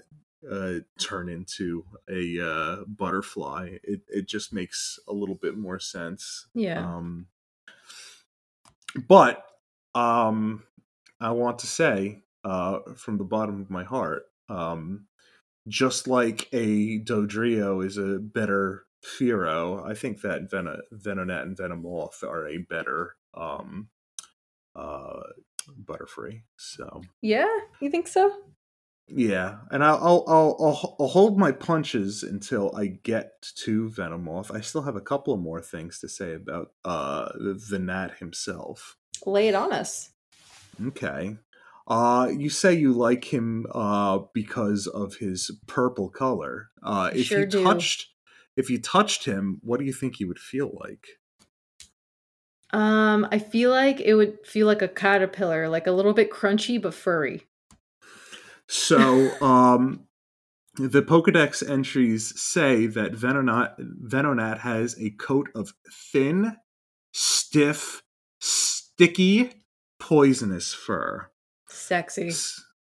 [0.48, 3.76] uh, turn into a uh, butterfly.
[3.82, 6.46] It it just makes a little bit more sense.
[6.54, 6.80] Yeah.
[6.80, 7.26] Um,
[9.08, 9.49] but
[9.94, 10.64] um,
[11.20, 15.06] I want to say uh, from the bottom of my heart, um,
[15.68, 22.22] just like a Dodrio is a better Fearow, I think that Ven- Venonat and Venomoth
[22.22, 23.88] are a better um,
[24.76, 25.20] uh,
[25.84, 26.42] Butterfree.
[26.58, 27.48] So yeah,
[27.80, 28.30] you think so?
[29.08, 34.54] yeah, and I'll I'll, I'll I'll I'll hold my punches until I get to Venomoth.
[34.54, 38.18] I still have a couple of more things to say about uh, the, the Nat
[38.18, 38.96] himself.
[39.26, 40.10] Lay it on us.
[40.86, 41.36] Okay.
[41.86, 46.70] Uh, you say you like him uh, because of his purple color.
[46.82, 47.64] Uh, if Sure you do.
[47.64, 48.08] touched,
[48.56, 51.06] if you touched him, what do you think he would feel like?
[52.72, 56.80] Um, I feel like it would feel like a caterpillar, like a little bit crunchy
[56.80, 57.42] but furry.
[58.68, 60.06] So, um,
[60.76, 65.74] the Pokedex entries say that Venonat, Venonat has a coat of
[66.12, 66.56] thin,
[67.12, 68.04] stiff,
[69.00, 69.50] sticky,
[69.98, 71.30] poisonous fur.
[71.68, 72.32] Sexy.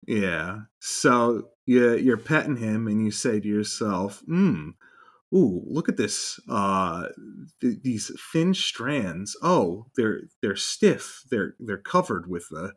[0.07, 0.61] Yeah.
[0.81, 4.71] So you, you're petting him and you say to yourself, hmm,
[5.35, 6.41] ooh, look at this.
[6.49, 7.09] Uh,
[7.61, 9.37] th- these thin strands.
[9.43, 11.25] Oh, they're they're stiff.
[11.31, 12.73] They're they're covered with a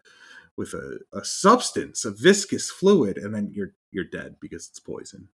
[0.57, 5.29] with a, a substance, a viscous fluid, and then you're you're dead because it's poison.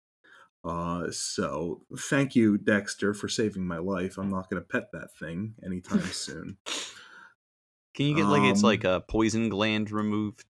[0.65, 4.17] Uh, so thank you, Dexter, for saving my life.
[4.17, 6.58] I'm not gonna pet that thing anytime soon.
[7.95, 10.45] Can you get like it's Um, like a poison gland removed?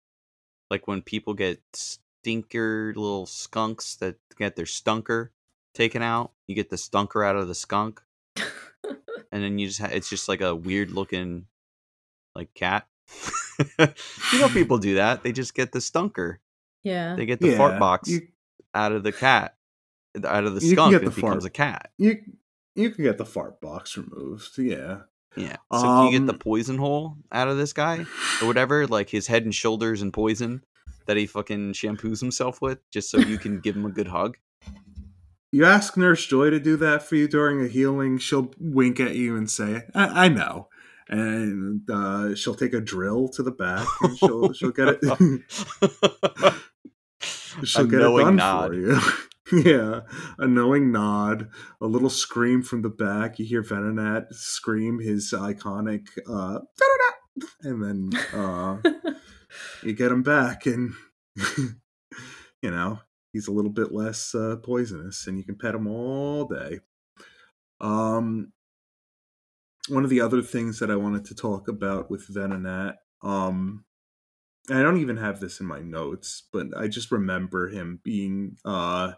[0.70, 5.31] Like when people get stinker little skunks that get their stunker
[5.74, 8.03] taken out, you get the stunker out of the skunk,
[8.37, 11.46] and then you just ha- it's just like a weird looking
[12.35, 12.87] like cat.
[13.79, 15.22] you know people do that.
[15.22, 16.38] They just get the stunker.
[16.85, 17.16] Yeah.
[17.16, 18.29] They get the fart box You,
[18.74, 19.57] out of the cat,
[20.24, 21.44] out of the skunk, and the it becomes fart.
[21.44, 21.90] a cat.
[21.98, 22.18] you
[22.74, 24.57] you can get the fart box removed.
[24.59, 25.01] Yeah.
[25.36, 25.56] Yeah.
[25.72, 28.06] So can you get the Um, poison hole out of this guy
[28.42, 30.64] or whatever, like his head and shoulders and poison
[31.06, 34.36] that he fucking shampoos himself with, just so you can give him a good hug?
[35.52, 39.14] You ask Nurse Joy to do that for you during a healing, she'll wink at
[39.16, 40.68] you and say, "I, I know,"
[41.08, 45.00] and uh, she'll take a drill to the back and she'll she'll get it.
[47.64, 48.68] she'll A get it done nod.
[48.68, 49.00] for you.
[49.64, 50.00] yeah,
[50.38, 51.48] a knowing nod,
[51.80, 53.38] a little scream from the back.
[53.38, 58.78] You hear Venonat scream his iconic uh, "Venonat," and then uh,
[59.82, 60.92] you get him back, and
[61.56, 62.98] you know
[63.32, 66.80] he's a little bit less uh, poisonous, and you can pet him all day.
[67.80, 68.52] Um,
[69.88, 73.84] one of the other things that I wanted to talk about with Venonat, um,
[74.68, 79.12] I don't even have this in my notes, but I just remember him being uh,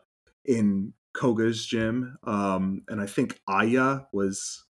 [0.45, 4.65] in Koga's gym, um, and I think Aya was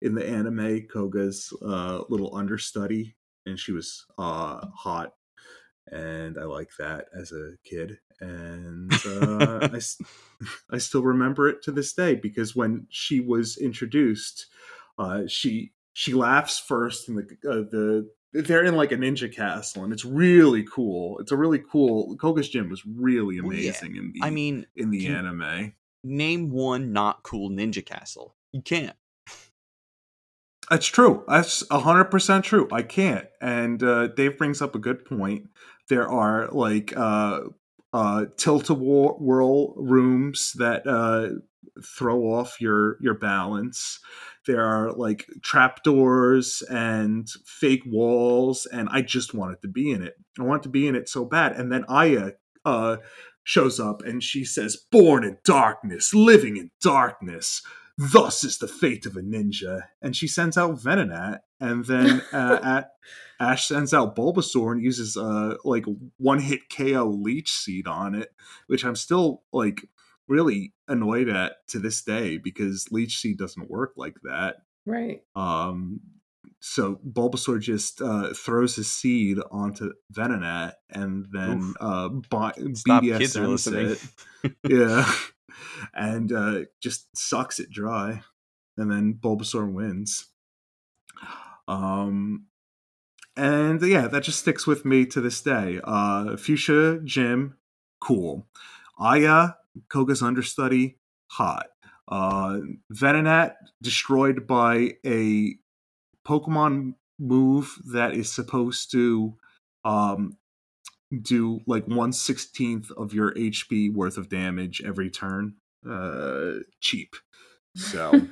[0.00, 3.14] in the anime Koga's uh, little understudy,
[3.46, 5.12] and she was uh, hot,
[5.90, 9.68] and I like that as a kid, and uh,
[10.72, 14.46] I still remember it to this day because when she was introduced,
[14.98, 19.84] uh, she she laughs first, and the uh, the they're in like a ninja castle,
[19.84, 21.18] and it's really cool.
[21.18, 22.16] It's a really cool.
[22.16, 23.70] Koga's gym was really Well, yeah.
[23.70, 25.74] amazing in the I mean, in the anime.
[26.02, 28.34] name one not cool ninja castle.
[28.52, 28.96] You can't.
[30.70, 31.24] That's true.
[31.28, 32.68] That's hundred percent true.
[32.72, 33.26] I can't.
[33.40, 35.48] And uh, Dave brings up a good point.
[35.88, 37.40] There are like uh,
[37.92, 41.30] uh, tilt a whirl rooms that uh,
[41.84, 43.98] throw off your your balance.
[44.46, 50.14] There are like trapdoors and fake walls, and I just wanted to be in it.
[50.38, 51.52] I wanted to be in it so bad.
[51.52, 52.32] And then Aya
[52.64, 52.96] uh,
[53.44, 57.62] shows up, and she says, "Born in darkness, living in darkness."
[57.98, 59.82] thus is the fate of a ninja.
[60.00, 62.90] And she sends out Venonat, and then uh, at,
[63.40, 65.84] Ash sends out Bulbasaur and uses uh like
[66.16, 68.30] one hit KO Leech Seed on it,
[68.68, 69.84] which I'm still like
[70.32, 74.56] really annoyed at to this day because Leech Seed doesn't work like that.
[74.86, 75.20] right.
[75.36, 76.00] Um,
[76.64, 81.76] so Bulbasaur just uh, throws his seed onto Venonat, and then Oof.
[81.80, 83.96] uh, bi- Stop kids BDSMs listening.
[84.44, 85.12] it yeah,
[85.94, 88.22] and uh, just sucks it dry,
[88.76, 90.28] and then Bulbasaur wins.
[91.66, 92.46] Um,
[93.36, 95.80] and yeah, that just sticks with me to this day.
[95.82, 97.56] Uh, Fuchsia Gym,
[98.00, 98.46] cool.
[98.98, 99.50] Aya,
[99.88, 101.66] Koga's understudy, hot.
[102.08, 102.58] Uh,
[102.92, 105.54] Venonat destroyed by a
[106.26, 109.34] Pokemon move that is supposed to
[109.84, 110.36] um,
[111.22, 115.54] do like one sixteenth of your HP worth of damage every turn.
[115.88, 117.16] Uh, cheap.
[117.74, 118.10] So,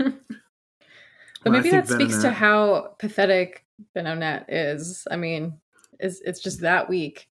[1.44, 3.64] but maybe that speaks to how pathetic
[3.96, 5.06] Venonat is.
[5.10, 5.58] I mean,
[5.98, 7.28] it's it's just that weak.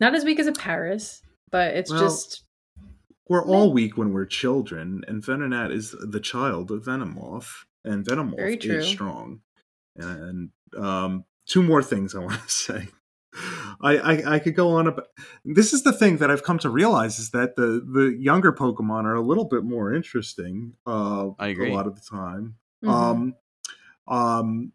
[0.00, 2.45] Not as weak as a Paras, but it's Well, just
[3.28, 8.36] we're all weak when we're children, and Venonat is the child of Venomoth, and Venomoth
[8.36, 8.78] Very true.
[8.78, 9.40] is strong.
[9.96, 12.88] And um, two more things I want to say.
[13.82, 15.08] I, I I could go on about
[15.44, 19.04] this is the thing that I've come to realize is that the the younger Pokemon
[19.04, 20.74] are a little bit more interesting.
[20.86, 21.70] Uh, I agree.
[21.70, 22.88] A lot of the time, mhm.
[22.88, 23.34] um,
[24.08, 24.72] um,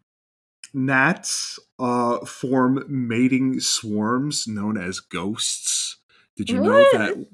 [0.72, 5.96] gnats uh, form mating swarms known as ghosts.
[6.36, 7.26] Did you know that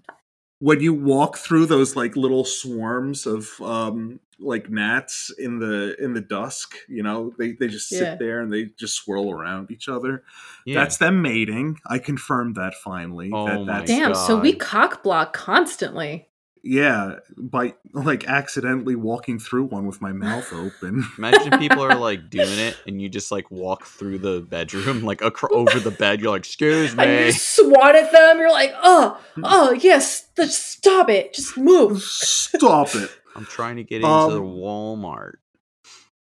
[0.61, 6.15] when you walk through those like little swarms of um, like gnats in the in
[6.15, 8.15] the dusk, you know, they they just sit Yeah.
[8.17, 10.23] there and they just swirl around each other.
[10.65, 10.81] Yeah.
[10.81, 11.79] That's them mating.
[11.87, 13.31] I confirmed that finally.
[13.33, 14.15] Oh that, my that's, damn.
[14.15, 14.61] So we God.
[14.61, 16.28] cock block constantly.
[16.71, 21.03] Yeah, by like accidentally walking through one with my mouth open.
[21.19, 25.23] Imagine people are like doing it, and you just like walk through the bedroom, like
[25.23, 26.21] acro- over the bed.
[26.21, 28.37] You're like, "Excuse me!" And you swat at them.
[28.39, 31.33] You're like, oh, oh, yes, just stop it.
[31.33, 32.03] Just move.
[32.03, 33.11] Stop it.
[33.35, 35.37] I'm trying to get into Um, the Walmart.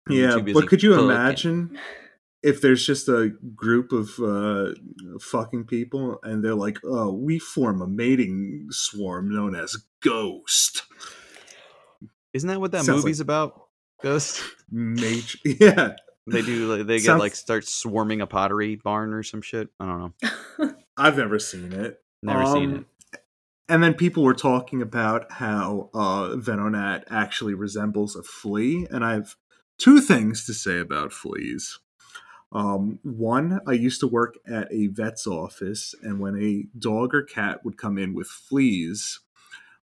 [0.09, 1.05] I'm Yeah, but could you booking.
[1.11, 1.78] imagine
[2.42, 4.74] if there's just a group of uh,
[5.20, 10.83] fucking people and they're like, "Oh, we form a mating swarm known as Ghost."
[12.33, 13.68] Isn't that what that Sounds movie's about?
[14.02, 14.42] Ghost.
[14.70, 15.92] Mage, yeah.
[16.26, 16.74] They do.
[16.76, 19.68] Like, they get like start swarming a pottery barn or some shit.
[19.81, 20.14] I don't
[20.61, 20.74] know.
[20.96, 22.00] I've never seen it.
[22.22, 23.20] Never seen Um, it.
[23.68, 29.14] And then people were talking about how uh, Venonat actually resembles a flea, and I
[29.14, 29.35] have
[29.78, 31.78] two things to say about fleas.
[32.52, 37.22] Um, one, I used to work at a vet's office, and when a dog or
[37.22, 39.20] cat would come in with fleas,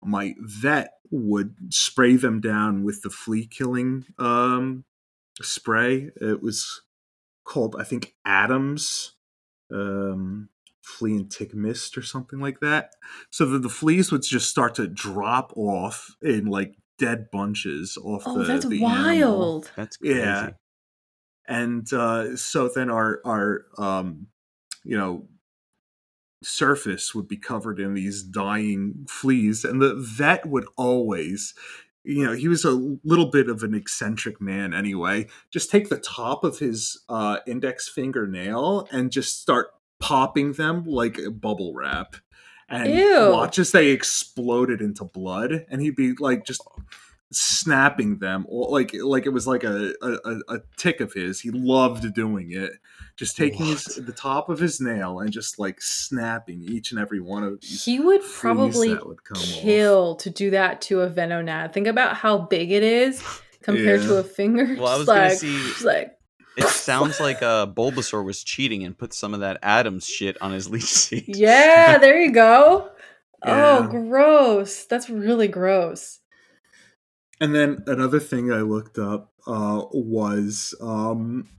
[0.04, 4.84] my vet would spray them down with the flea killing um,
[5.42, 6.10] spray.
[6.20, 6.82] It was
[7.44, 9.14] called, I think, Adams
[9.72, 10.50] um,
[10.82, 12.92] flea and tick mist or something like that.
[13.30, 18.24] So that the fleas would just start to drop off in like dead bunches off
[18.26, 19.72] oh, the, that's the animal wild.
[19.76, 20.20] That's crazy.
[20.20, 20.52] yeah.
[21.48, 24.28] And uh, so then our our um,
[24.84, 25.28] you know
[26.44, 31.54] surface would be covered in these dying fleas, and the vet would always.
[32.08, 35.26] You know, he was a little bit of an eccentric man anyway.
[35.50, 41.18] Just take the top of his uh, index fingernail and just start popping them like
[41.18, 42.18] a bubble wrap
[42.70, 43.32] and Ew.
[43.32, 45.66] watch as they exploded into blood.
[45.70, 46.62] And he'd be like just
[47.32, 51.50] snapping them or like like it was like a, a a tick of his he
[51.52, 52.72] loved doing it
[53.18, 57.20] just taking his the top of his nail and just like snapping each and every
[57.20, 59.44] one of these He would probably that would come off.
[59.62, 61.74] kill to do that to a Venonat.
[61.74, 63.24] Think about how big it is
[63.64, 64.76] compared to a finger.
[64.80, 65.38] Well, I was Just gonna like,
[65.80, 66.18] see- like
[66.58, 70.52] It sounds like uh, Bulbasaur was cheating and put some of that Adams shit on
[70.52, 71.24] his leech seed.
[71.28, 72.92] yeah, there you go.
[73.48, 74.86] Oh, gross.
[74.86, 76.20] That's really gross.
[77.40, 81.50] And then another thing I looked up uh, was, um,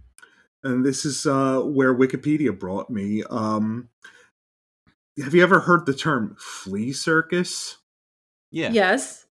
[0.64, 3.22] and this is uh, where Wikipedia brought me.
[3.28, 3.88] Um,
[5.22, 7.78] have you ever heard the term flea circus?
[8.50, 8.70] Yeah.
[8.70, 9.26] Yes.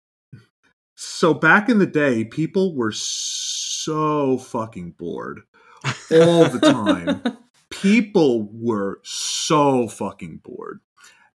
[0.96, 5.42] So back in the day, people were so fucking bored
[6.12, 7.38] all the time.
[7.70, 10.80] people were so fucking bored.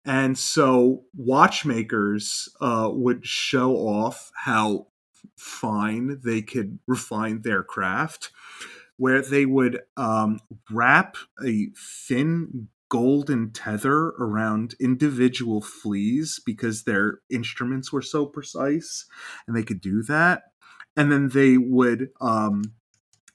[0.05, 4.87] And so watchmakers uh, would show off how
[5.37, 8.31] fine they could refine their craft,
[8.96, 17.92] where they would um, wrap a thin golden tether around individual fleas because their instruments
[17.92, 19.04] were so precise
[19.46, 20.44] and they could do that.
[20.96, 22.62] And then they would um,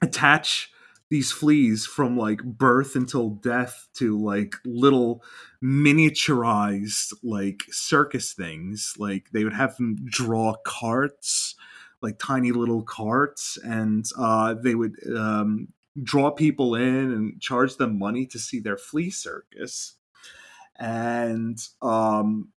[0.02, 0.72] attach
[1.10, 5.24] these fleas from like birth until death to like little
[5.64, 11.56] miniaturized like circus things like they would have them draw carts
[12.04, 15.70] like tiny little carts and uh they would um
[16.02, 19.96] draw people in and charge them money to see their flea circus.
[20.80, 22.53] And um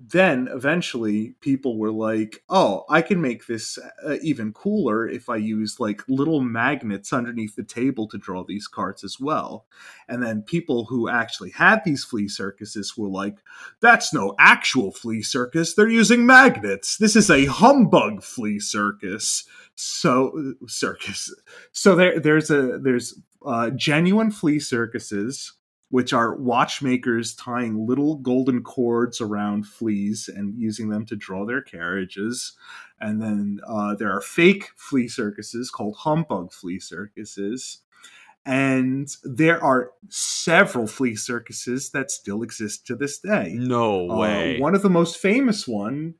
[0.00, 5.36] then eventually people were like, oh, I can make this uh, even cooler if I
[5.36, 9.66] use like little magnets underneath the table to draw these carts as well.
[10.08, 13.38] And then people who actually had these flea circuses were like,
[13.80, 15.74] that's no actual flea circus.
[15.74, 16.96] They're using magnets.
[16.98, 19.44] This is a humbug flea circus.
[19.74, 21.34] So circus.
[21.72, 25.52] So there, there's a there's uh, genuine flea circuses
[25.90, 31.62] which are watchmakers tying little golden cords around fleas and using them to draw their
[31.62, 32.52] carriages.
[33.00, 37.78] And then uh, there are fake flea circuses called humbug flea circuses.
[38.44, 43.54] And there are several flea circuses that still exist to this day.
[43.58, 44.60] No Uh, way.
[44.60, 46.14] one of the most famous one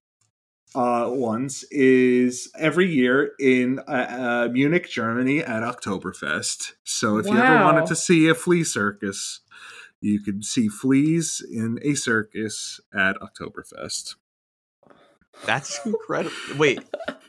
[0.75, 6.73] uh, ones is every year in uh, uh, Munich, Germany, at Oktoberfest.
[6.85, 9.41] So if you ever wanted to see a flea circus,
[10.01, 14.16] you could see fleas in a circus at Oktoberfest.
[15.45, 16.35] That's incredible.
[16.57, 16.81] Wait,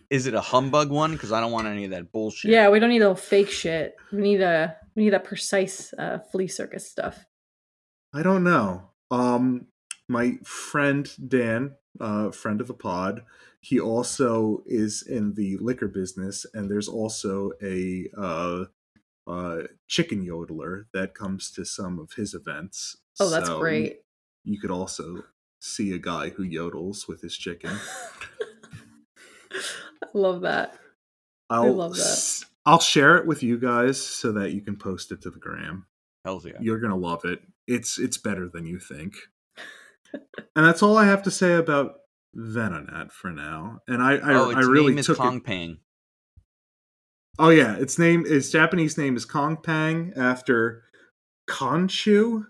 [0.09, 1.13] is it a humbug one?
[1.13, 2.51] Because I don't want any of that bullshit.
[2.51, 3.95] Yeah, we don't need a fake shit.
[4.11, 7.25] We need a we need that precise uh, flea circus stuff.
[8.13, 8.89] I don't know.
[9.11, 9.67] Um,
[10.09, 13.23] my friend Dan, uh, friend of the pod,
[13.61, 18.65] he also is in the liquor business, and there's also a uh,
[19.27, 22.97] uh, chicken yodeler that comes to some of his events.
[23.19, 24.01] Oh, that's So great.
[24.43, 25.23] You, you could also
[25.61, 27.77] see a guy who yodels with his chicken.
[29.51, 30.75] I love that.
[31.49, 32.01] I'll love that.
[32.01, 35.39] s- I'll share it with you guys so that you can post it to the
[35.39, 35.85] gram.
[36.23, 36.53] Hells yeah.
[36.59, 37.41] You're gonna love it.
[37.67, 39.15] It's it's better than you think.
[40.13, 41.95] And that's all I have to say about
[42.35, 43.79] Venonat for now.
[43.87, 45.43] And I I, oh, I its really name is took Kong it.
[45.43, 45.77] Pang.
[47.37, 50.83] Oh yeah, its name its Japanese name is Kong Pang after
[51.49, 52.45] Conchu,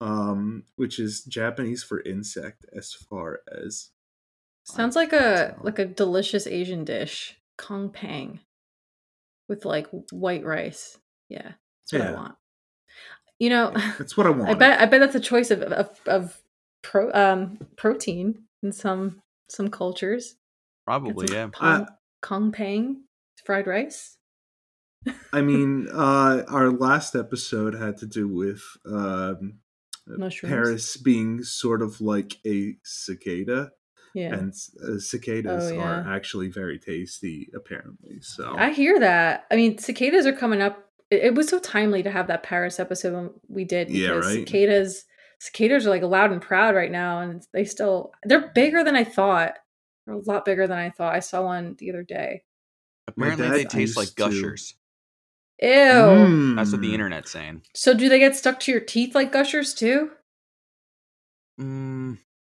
[0.00, 3.90] um, which is Japanese for insect as far as
[4.64, 5.56] Sounds I like a tell.
[5.62, 8.40] like a delicious Asian dish, kong pang,
[9.48, 10.98] with like white rice.
[11.28, 11.52] Yeah,
[11.82, 12.34] that's what I want.
[13.38, 14.50] You know, that's what I want.
[14.50, 16.40] I bet I bet that's a choice of of, of
[16.82, 20.36] pro, um, protein in some some cultures.
[20.86, 21.48] Probably, some yeah.
[21.52, 21.86] Pong, Uh,
[22.22, 23.04] kong pang
[23.44, 24.16] fried rice.
[25.32, 29.58] I mean, uh, our last episode had to do with um,
[30.42, 33.70] Paris being sort of like a cicada,
[34.14, 34.52] Yeah, and
[34.82, 38.20] uh, cicadas Oh, are actually very tasty, apparently.
[38.20, 39.46] So I hear that.
[39.50, 40.78] I mean, cicadas are coming up.
[41.10, 44.10] It, it was so timely to have that Paris episode when we did because Yeah,
[44.10, 44.46] right?
[44.46, 45.04] cicadas
[45.40, 49.04] cicadas are like loud and proud right now, and they still they're bigger than I
[49.04, 49.54] thought.
[50.06, 51.14] They're a lot bigger than I thought.
[51.14, 52.42] I saw one the other day.
[53.08, 54.74] Apparently, they taste like used to- gushers.
[55.62, 56.54] Ew.
[56.56, 56.94] That's what the Mm.
[56.94, 57.62] internet's saying.
[57.74, 60.10] So do they get stuck to your teeth like gushers too?
[61.60, 62.18] Mm,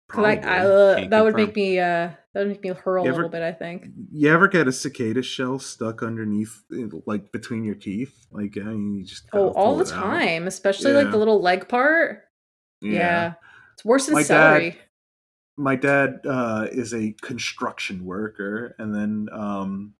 [0.08, 0.50] 'Cause I, I, Probably.
[0.72, 1.46] uh, Can't that would confirm.
[1.46, 3.42] make me uh that would make me hurl You a little bit.
[3.42, 3.86] I think.
[4.12, 6.62] You ever get a cicada shell stuck underneath,
[7.06, 8.26] like between your teeth?
[8.30, 10.02] Like, I mean, you just Oh, all the it out.
[10.02, 12.24] time, especially like the little leg part.
[12.80, 13.34] Yeah,
[13.74, 14.78] it's worse than My dad- celery.
[15.56, 19.94] my dad uh, is a construction worker, and then um,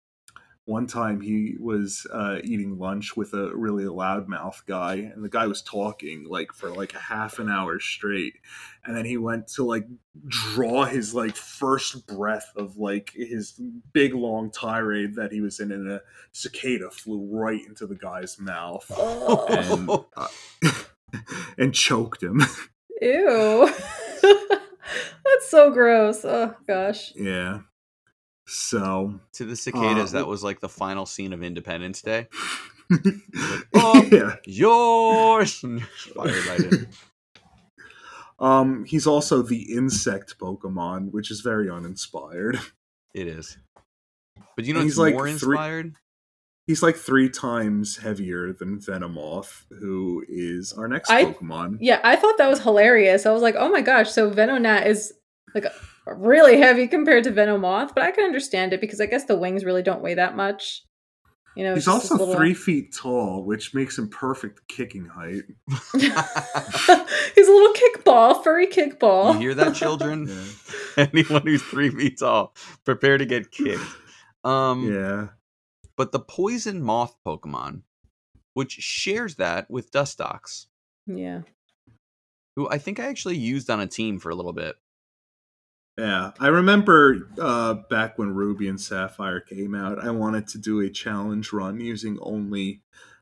[0.65, 5.47] one time he was uh, eating lunch with a really loudmouth guy, and the guy
[5.47, 8.33] was talking like for like a half an hour straight,
[8.85, 9.85] and then he went to like
[10.27, 13.59] draw his like first breath of like his
[13.93, 16.01] big long tirade that he was in, and a
[16.31, 18.89] cicada flew right into the guy's mouth.
[19.49, 20.27] And uh,
[21.57, 22.41] and choked him.
[23.01, 23.69] Ew.
[24.21, 26.23] That's so gross.
[26.25, 27.13] Oh gosh.
[27.15, 27.61] yeah.
[28.47, 32.27] So to the cicadas, Uh, that was like the final scene of Independence Day.
[33.73, 34.35] "Oh." yeah.
[34.45, 35.63] Yours!
[36.15, 36.85] Fired right.
[38.39, 42.59] Um, he's also the insect Pokemon, which is very uninspired.
[43.13, 43.57] It is.
[44.55, 45.95] But you know He's it's like more three- inspired?
[46.71, 51.79] He's like three times heavier than Venomoth, who is our next I- Pokemon.
[51.81, 53.25] Yeah, I thought that was hilarious.
[53.25, 55.11] I was like, oh my gosh, so Venonat is
[55.53, 55.65] like
[56.07, 59.65] really heavy compared to Venomoth, but I can understand it because I guess the wings
[59.65, 60.83] really don't weigh that much.
[61.57, 65.41] You know, He's also little- three feet tall, which makes him perfect kicking height.
[65.93, 69.33] He's a little kickball, furry kickball.
[69.33, 70.29] You hear that, children?
[70.97, 71.07] Yeah.
[71.13, 72.53] Anyone who's three feet tall,
[72.85, 73.81] prepare to get kicked.
[74.45, 75.27] Um, yeah.
[76.01, 77.83] But the poison moth Pokemon,
[78.55, 80.65] which shares that with Dustox,
[81.05, 81.43] Yeah.
[82.55, 84.77] who I think I actually used on a team for a little bit.
[85.99, 90.79] Yeah, I remember uh, back when Ruby and Sapphire came out, I wanted to do
[90.79, 92.81] a challenge run using only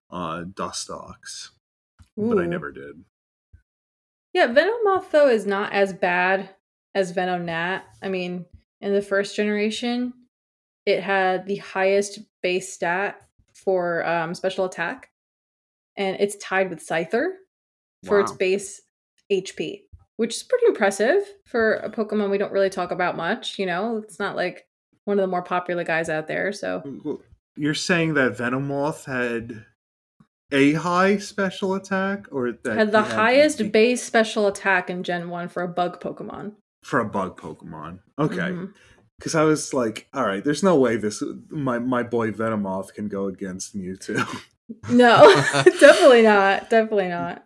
[0.10, 1.50] uh, Dustox,
[2.16, 3.04] but I never did.
[4.32, 6.56] Yeah, Venomoth though is not as bad
[6.96, 7.82] as Venonat.
[8.02, 8.46] I mean,
[8.80, 10.14] in the first generation,
[10.86, 13.22] it had the highest base stat
[13.54, 15.10] for um, special attack,
[15.98, 17.32] and it's tied with Scyther
[18.06, 18.82] for its base
[19.32, 19.82] HP,
[20.18, 23.60] which is pretty impressive for a Pokemon we don't really talk about much.
[23.60, 24.66] You know, it's not like
[25.06, 26.54] one of the more popular guys out there.
[26.54, 26.84] So
[27.58, 29.66] You're saying that Venomoth had
[30.52, 35.30] a high special attack or that Had the you highest base special attack in Gen
[35.30, 36.54] 1 for a bug Pokemon.
[36.84, 38.00] for a bug Pokemon.
[38.18, 38.36] Okay.
[38.38, 38.74] Mhm.
[39.20, 43.08] Because I was like, all right, there's no way this my my boy Venomoth can
[43.10, 44.26] go against Mewtwo.
[44.88, 45.34] No,
[45.80, 46.70] definitely not.
[46.70, 47.44] Definitely not.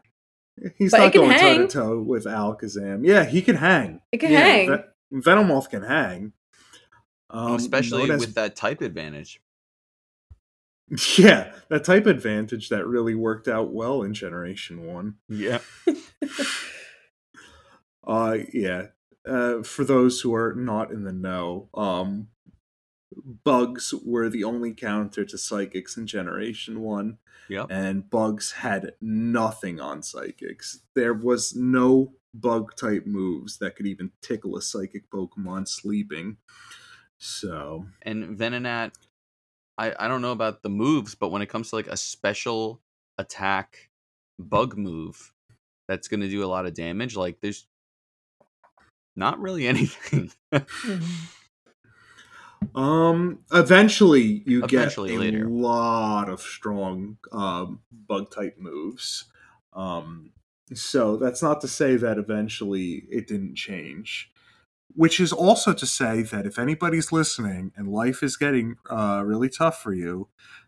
[0.78, 3.08] He's But not can going toe to toe with Alakazam.
[3.08, 4.02] Yeah, he can hang.
[4.12, 4.68] It can Yeah, hang.
[4.70, 6.34] Ve- Venomoth can hang.
[7.30, 9.40] Um, especially known as- with that type advantage.
[11.18, 15.16] yeah, that type advantage that really worked out well in Generation One.
[15.30, 15.60] Yeah.
[18.06, 18.88] Uh, yeah.
[19.26, 22.28] Uh, for those who are not in the know, um,
[23.44, 27.18] bugs were the only counter to psychics in Generation One.
[27.50, 27.68] Yep.
[27.70, 30.80] and bugs had nothing on psychics.
[30.96, 36.38] There was no bug type moves that could even tickle a psychic Pokemon sleeping.
[37.18, 38.94] So, And Venonat,
[39.78, 42.82] I, I don't know about the moves, but when it comes to like a special
[43.18, 43.90] attack
[44.40, 45.34] bug move
[45.88, 47.68] that's going to do a lot of damage, like there's
[49.16, 50.32] not really anything.
[50.86, 51.30] Mhm.
[52.76, 55.48] um, eventually you Eventually get a later.
[55.48, 59.26] lot of strong um, bug type moves.
[59.74, 60.32] Um,
[60.74, 64.32] so that's not to say that eventually it didn't change.
[64.96, 69.50] Which is also to say that if anybody's listening and life is getting uh, really
[69.50, 70.28] tough for you,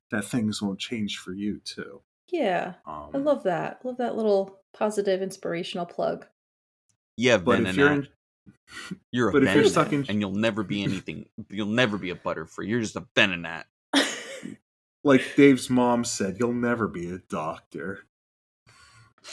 [0.10, 2.02] that things won't change for you too.
[2.32, 3.86] Yeah, Um, I love that.
[3.86, 6.26] Love that little positive, inspirational plug.
[7.18, 8.08] yeah, But Venonat, if you're in,
[9.12, 11.28] you're a but if you're stuck in- and you'll never be anything.
[11.50, 12.68] You'll never be a Butterfree.
[12.68, 13.64] You're just a Venonat.
[15.04, 18.06] like Dave's mom said, you'll never be a doctor.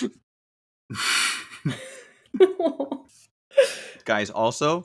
[4.04, 4.82] Guys, also,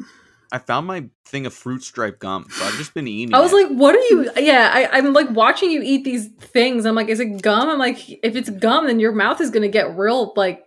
[0.51, 3.34] I found my thing of fruit stripe gum, so I've just been eating.
[3.34, 3.55] I was it.
[3.55, 4.32] like, what are you?
[4.38, 6.86] Yeah, I, I'm like watching you eat these things.
[6.86, 7.69] I'm like, is it gum?
[7.69, 10.63] I'm like, if it's gum, then your mouth is gonna get real like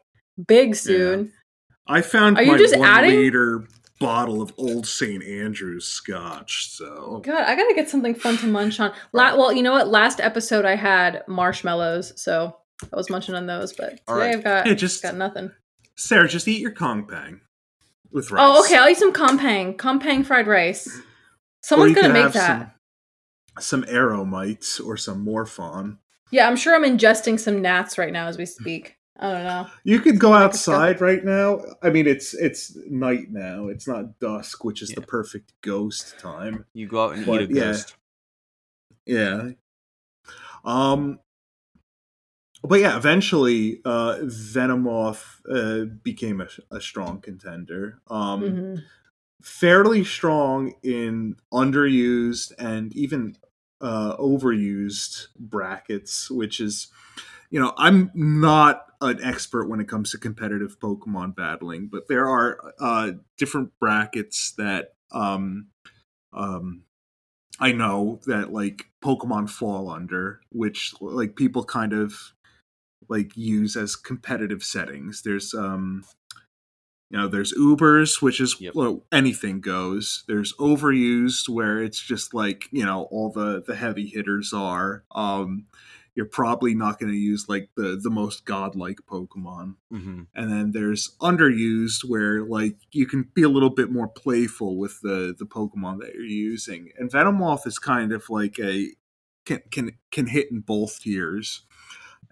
[0.47, 1.33] big soon.
[1.91, 3.67] I found Are you my just one adding- liter
[3.99, 5.23] bottle of Old St.
[5.23, 6.71] Andrew's scotch.
[6.71, 8.93] So God, I gotta get something fun to munch on.
[9.13, 9.89] La- well, you know what?
[9.89, 12.57] Last episode I had marshmallows, so
[12.91, 13.75] I was munching on those.
[13.75, 14.35] But today right.
[14.37, 15.51] I've got Yeah, just- got nothing.
[15.97, 17.43] Sarah, just eat your Kong Pang
[18.11, 18.41] with rice.
[18.43, 18.77] Oh, okay.
[18.79, 20.89] I'll eat some compang, compang fried rice.
[21.63, 22.75] Someone's gonna make that.
[23.59, 25.99] Some, some Aéromites or some morphon.
[26.31, 28.97] Yeah, I'm sure I'm ingesting some gnats right now as we speak.
[29.21, 29.67] I don't know.
[29.85, 31.61] You could go Like outside right now.
[31.83, 33.69] I mean, it's it's night now.
[33.69, 36.67] It's not dusk, which is the perfect ghost time.
[36.75, 37.73] you go out and But, eat a yeah.
[37.73, 37.95] ghost.
[39.07, 39.51] Yeah.
[40.65, 41.21] Um.
[42.63, 48.01] But yeah, eventually, uh, Venomoth uh, became a, a strong contender.
[48.09, 48.83] Um, Mhm.
[49.43, 53.37] fairly strong in underused and even
[53.81, 56.89] uh, overused brackets, which is,
[57.51, 62.29] you know, I'm not an expert when it comes to competitive Pokemon battling, but there
[62.29, 65.69] are uh, different brackets that um,
[66.33, 66.83] um,
[67.59, 72.15] I know that like Pokemon fall under, which like people kind of
[73.09, 75.23] like use as competitive settings.
[75.23, 76.05] There's um
[77.11, 78.75] you know there's ubers which is Yep.
[78.75, 84.07] well, anything goes there's overused where it's just like you know all the the heavy
[84.07, 85.67] hitters are um
[86.21, 89.77] you're probably not going to use like the the most godlike pokemon.
[89.91, 94.77] Hmm and then there's underused where like you can be a little bit more playful
[94.77, 96.91] with the the pokemon that you're using.
[96.99, 98.89] And venomoth is kind of like a
[99.47, 101.63] can can can hit in both tiers.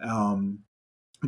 [0.04, 0.64] Um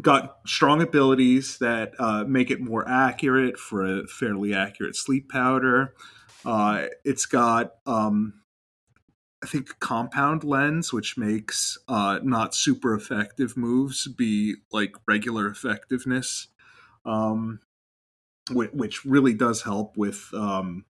[0.02, 5.94] got strong abilities that uh, make it more accurate for a fairly accurate sleep powder.
[6.44, 8.39] Uh, it's got um,
[9.42, 16.48] I think compound lens, which makes uh, not super effective moves be like regular effectiveness,
[17.06, 17.60] um,
[18.50, 20.84] which, which really does help with um,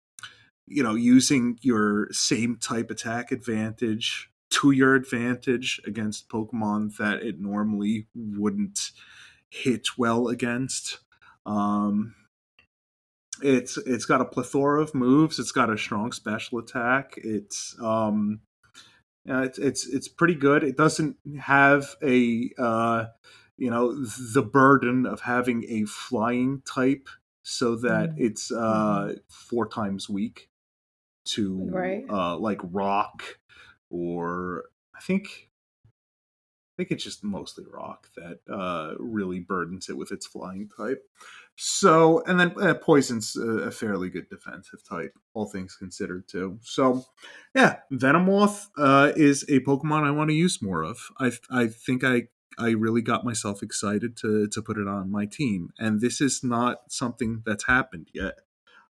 [0.67, 7.41] you know using your same type attack advantage to your advantage against Pokemon that it
[7.41, 8.93] normally wouldn't
[9.51, 10.99] hit well against.
[11.45, 12.15] Um,
[13.43, 15.39] it's it's got a plethora of moves.
[15.39, 17.15] It's got a strong special attack.
[17.17, 18.41] It's um,
[19.25, 20.63] yeah, it's it's it's pretty good.
[20.63, 23.07] It doesn't have a uh,
[23.57, 23.95] you know
[24.35, 27.09] the burden of having a flying type,
[27.43, 28.15] so that Mm.
[28.19, 30.49] it's uh, four times weak
[31.27, 32.05] to Right.
[32.09, 33.23] uh, like rock
[33.91, 34.65] or
[34.97, 35.46] I think
[36.77, 41.03] think it's just mostly rock that uh, really burdens it with its flying type.
[41.57, 46.59] So, and then uh, poison's a, fairly good defensive type, all things considered, too.
[46.63, 47.07] So,
[47.55, 50.99] yeah, Venomoth uh, is a Pokemon I want to use more of.
[51.19, 55.25] I I think I I really got myself excited to to put it on my
[55.25, 58.35] team, and this is not something that's happened yet.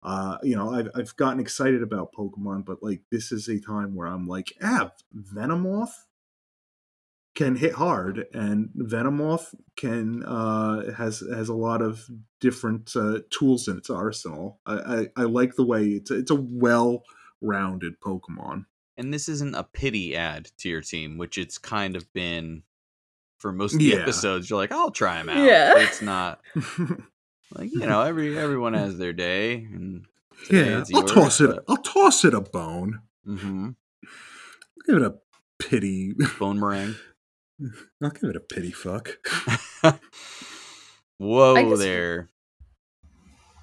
[0.04, 3.96] Uh, you know, I've I've gotten excited about Pokemon, but like this is a time
[3.96, 6.06] where I'm like, ah, Venomoth
[7.42, 12.08] can hit hard, and Venomoth can uh, has has a lot of
[12.40, 14.60] different uh, tools in its arsenal.
[14.66, 17.02] I, I, I like the way it's a, it's a well
[17.40, 18.66] rounded Pokemon.
[18.96, 22.62] And this isn't a pity ad to your team, which it's kind of been
[23.38, 23.96] for most of the Yeah.
[23.96, 24.48] episodes.
[24.50, 25.44] You're like, I'll try him out.
[25.44, 25.72] Yeah.
[25.74, 26.40] But it's not
[27.54, 30.04] like you know every everyone has their day, and
[30.50, 31.50] yeah, it's I'll yours, toss it.
[31.50, 33.00] but- I'll toss it a bone.
[33.26, 33.70] Mm-hmm.
[34.86, 35.14] Give it a
[35.58, 36.14] pity.
[36.38, 36.96] Bone meringue.
[38.02, 39.18] I'll give it a pity fuck.
[41.18, 42.28] Whoa guess- there.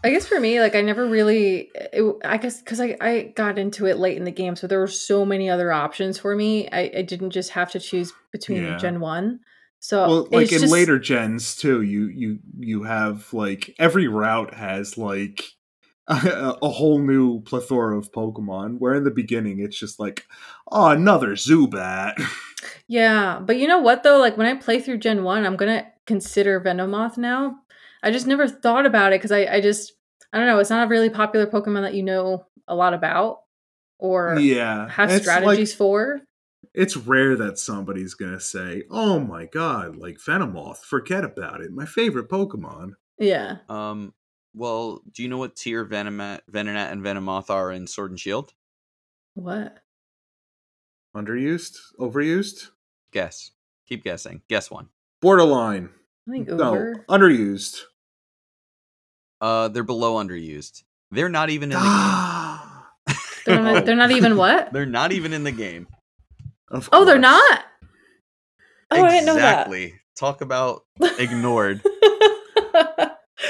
[0.02, 3.60] I guess for me, like I never really, it, I guess because I, I got
[3.60, 6.70] into it late in the game, so there were so many other options for me.
[6.70, 8.78] I, I didn't just have to choose between Yeah.
[8.78, 9.42] Gen One.
[9.82, 14.54] So well, like in just- later gens too, you you you have like every route
[14.54, 15.44] has like
[16.08, 18.78] a, a whole new plethora of Pokemon.
[18.80, 20.26] Where in the beginning it's just like,
[20.72, 22.14] oh, another Zubat.
[22.90, 24.18] Yeah, but you know what though?
[24.18, 27.60] Like when I play through Gen One, I'm gonna consider Venomoth now.
[28.02, 29.94] I just never thought about it because I, I just
[30.34, 30.58] I don't know.
[30.58, 33.42] It's not a really popular Pokemon that you know a lot about
[34.00, 36.22] or yeah, have strategies Like, for.
[36.74, 41.72] it's rare that somebody's gonna say, "Oh my god, like Venomoth, forget about it.
[41.72, 43.58] My favorite Pokemon." Yeah.
[43.70, 44.16] Um.
[44.56, 48.52] Well, do you know what tier Venomat, Venonat, and Venomoth are in Sword and Shield?
[49.36, 49.78] What?
[51.16, 52.70] Underused, overused,
[53.12, 53.52] Guess.
[53.88, 54.42] Keep guessing.
[54.50, 54.90] Guess one.
[55.22, 55.90] borderline.
[56.28, 57.06] I think No, over.
[57.10, 57.82] underused.
[59.42, 60.84] Uh, they're below underused.
[61.12, 61.88] They're not even in the game.
[61.88, 62.92] Ah,
[63.46, 64.72] They're not, they're not even what?
[64.74, 65.88] They're not even in the game.
[66.70, 67.64] of Oh, they're not.
[68.92, 69.62] Oh, I didn't know that.
[69.68, 69.96] exactly.
[70.16, 70.84] Talk about
[71.18, 71.82] ignored.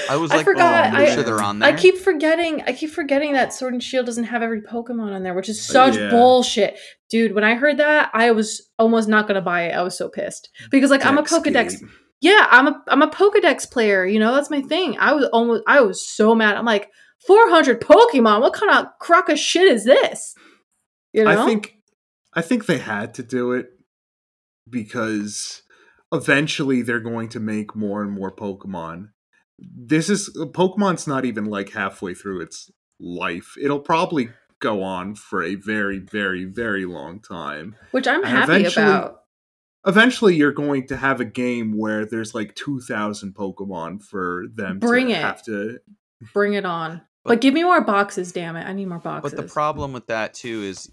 [0.10, 0.86] I was I forgot.
[0.86, 1.74] oh, I'm I- sure they're on there.
[1.74, 2.62] I keep forgetting.
[2.64, 5.60] I keep forgetting that Sword and Shield doesn't have every Pokemon on there, which is
[5.70, 6.10] oh, such Yeah.
[6.10, 6.78] bullshit,
[7.10, 7.34] dude.
[7.34, 9.72] When I heard that, I was almost not gonna buy it.
[9.76, 11.54] I was so pissed because, like, I'm a Pokedex.
[11.82, 11.90] Dexgate.
[12.22, 14.06] Yeah, I'm a I'm a Pokedex player.
[14.06, 14.98] You know, that's my thing.
[15.00, 15.64] I was almost.
[15.68, 16.56] I was so mad.
[16.58, 16.90] I'm like,
[17.26, 18.42] 400 Pokemon.
[18.42, 20.36] What kind of crock of shit is this?
[21.14, 21.44] You know.
[21.44, 21.76] I think
[22.34, 23.68] I think they had to do it
[24.70, 25.64] because
[26.12, 29.10] eventually they're going to make more and more Pokemon.
[29.62, 33.56] This is Pokemon's not even like halfway through its life.
[33.62, 34.30] It'll probably
[34.60, 37.76] go on for a very very very long time.
[37.92, 39.16] which I'm and happy eventually- about.
[39.88, 45.08] Eventually you're going to have a game where there's like 2000 Pokemon for them Bring
[45.08, 45.22] to it.
[45.22, 45.80] have to
[46.34, 46.98] Bring it on.
[47.24, 48.66] But, But- give me more boxes, damn it.
[48.68, 49.32] I need more boxes.
[49.34, 50.92] But the problem with that too is,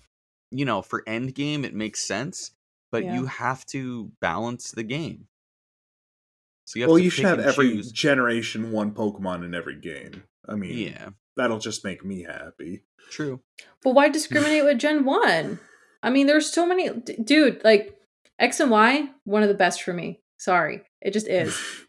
[0.53, 2.53] you know, for endgame it makes sense,
[2.93, 3.15] but Yeah.
[3.17, 5.27] you have to balance the game.
[6.67, 7.93] So you have Well, to you should have every choose.
[7.93, 10.25] generation one Pokemon in every game.
[10.49, 12.83] I mean, Yeah, that'll just make me happy.
[13.11, 13.41] true.
[13.83, 15.59] But why discriminate with Gen 1?
[16.03, 16.91] I mean, there's so many.
[16.91, 17.97] d- Dude, like,
[18.39, 20.21] X and Y, one of the best for me.
[20.39, 20.83] Sorry.
[21.01, 21.59] It just is.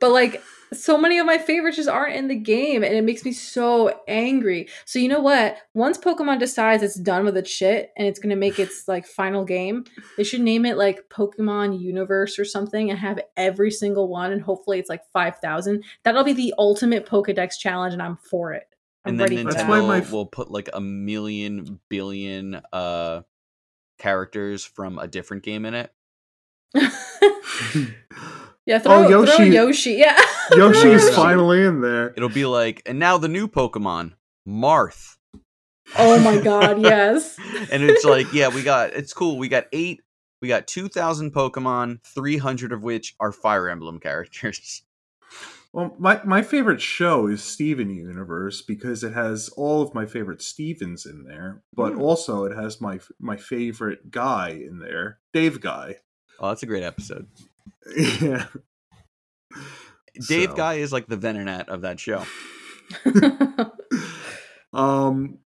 [0.00, 3.24] but, like, so many of my favorites just aren't in the game, and it makes
[3.24, 4.68] me so angry.
[4.84, 5.58] So, you know what?
[5.74, 9.06] Once Pokemon decides it's done with its shit and it's going to make its, like,
[9.06, 9.84] final game,
[10.16, 14.42] they should name it, like, Pokemon Universe or something and have every single one, and
[14.42, 15.84] hopefully it's, like, 5,000.
[16.04, 18.68] That'll be the ultimate Pokedex challenge, and I'm for it.
[19.04, 19.68] I'm and then ready for Nintendo That's that.
[19.68, 23.22] why my f- will put like a million billion uh
[23.98, 25.92] characters from a different game in it.
[28.66, 29.92] Yeah, throw, Oh, throw Yoshi- Yoshi.
[29.94, 30.18] Yeah.
[30.56, 32.12] Yoshi is finally in there.
[32.16, 34.12] It'll be like, and now the new Pokemon,
[34.48, 35.16] Marth.
[35.98, 37.36] oh my god, yes.
[37.70, 39.36] and it's like, yeah, we got it's cool.
[39.38, 40.00] We got eight,
[40.40, 44.82] we got two thousand Pokemon, three hundred of which are Fire Emblem characters.
[45.74, 50.42] Well, my, my favorite show is Steven Universe because it has all of my favorite
[50.42, 52.02] Stevens in there, but Hmm.
[52.02, 55.96] also it has my my favorite guy in there, Dave Guy.
[56.38, 57.26] Oh, that's a great episode.
[57.96, 58.46] Yeah.
[60.28, 60.56] Dave So.
[60.56, 62.24] Guy is like the Venonat of that show.
[64.72, 65.38] Um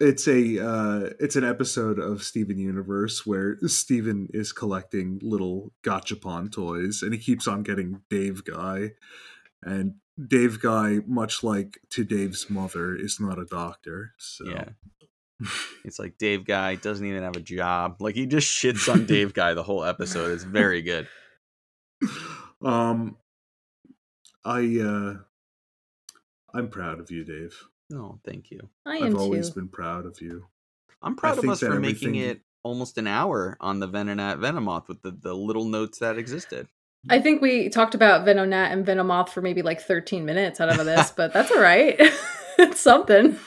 [0.00, 6.52] it's a uh it's an episode of Steven Universe where Steven is collecting little gachapon
[6.52, 8.92] toys and he keeps on getting Dave Guy
[9.64, 9.94] and
[10.24, 14.68] Dave Guy much like to Dave's mother is not a doctor so Yeah.
[15.84, 17.96] It's like Dave Guy doesn't even have a job.
[18.00, 20.32] Like he just shits on Dave Guy the whole episode.
[20.32, 21.08] It's very good.
[22.62, 23.16] um
[24.44, 25.14] I uh
[26.54, 28.68] I'm proud of you Dave No, thank you.
[28.86, 29.60] I I've am always too.
[29.60, 30.46] been proud of you
[31.02, 34.88] I'm proud of us that for making it almost an hour on the Venonat Venomoth
[34.88, 36.68] with the, the little notes that existed.
[37.08, 40.84] I think we talked about Venonat and Venomoth for maybe like 13 minutes out of
[40.84, 41.96] this, but that's all right.
[42.58, 43.38] it's something.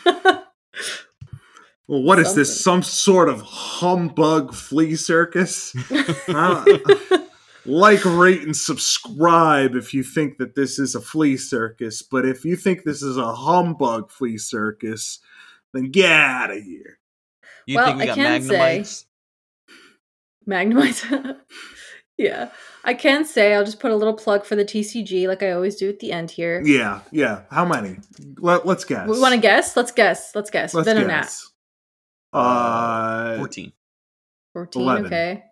[1.87, 2.63] Well, what is this?
[2.63, 5.75] Some sort of humbug flea circus?
[7.65, 12.01] Like, rate, and subscribe if you think that this is a flea circus.
[12.01, 15.19] But if you think this is a humbug flea circus,
[15.73, 16.99] then get out of here.
[17.67, 18.85] You Well, think we I got can say-
[20.47, 21.37] Magnemites?
[22.17, 22.49] Yeah.
[22.83, 25.75] I can say I'll just put a little plug for the TCG like I always
[25.75, 26.61] do at the end here.
[26.63, 27.43] Yeah, yeah.
[27.49, 27.97] How many?
[28.37, 29.07] Let, us guess.
[29.07, 29.75] We want to guess?
[29.75, 30.35] Let's guess.
[30.35, 30.73] Let's guess.
[30.75, 31.07] Let's Venonat.
[31.07, 31.51] guess.
[32.31, 33.71] Uh, 14.
[34.53, 35.05] 14, 11.
[35.07, 35.43] okay.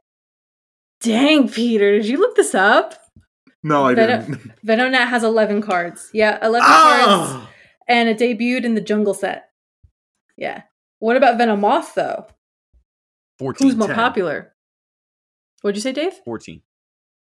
[1.02, 2.96] Dang, Peter, did you look this up?
[3.64, 4.52] no, I Venom- didn't.
[4.66, 6.10] Venonat has 11 cards.
[6.14, 7.06] Yeah, 11 cards.
[7.08, 7.50] Ah!
[7.88, 9.50] And it debuted in the jungle set.
[10.38, 10.64] Yeah.
[11.00, 12.28] What about Venomoth, though?
[13.40, 13.68] 14.
[13.68, 13.96] Who's more 10.
[13.96, 14.54] popular?
[15.62, 16.14] What'd you say, Dave?
[16.26, 16.62] 14.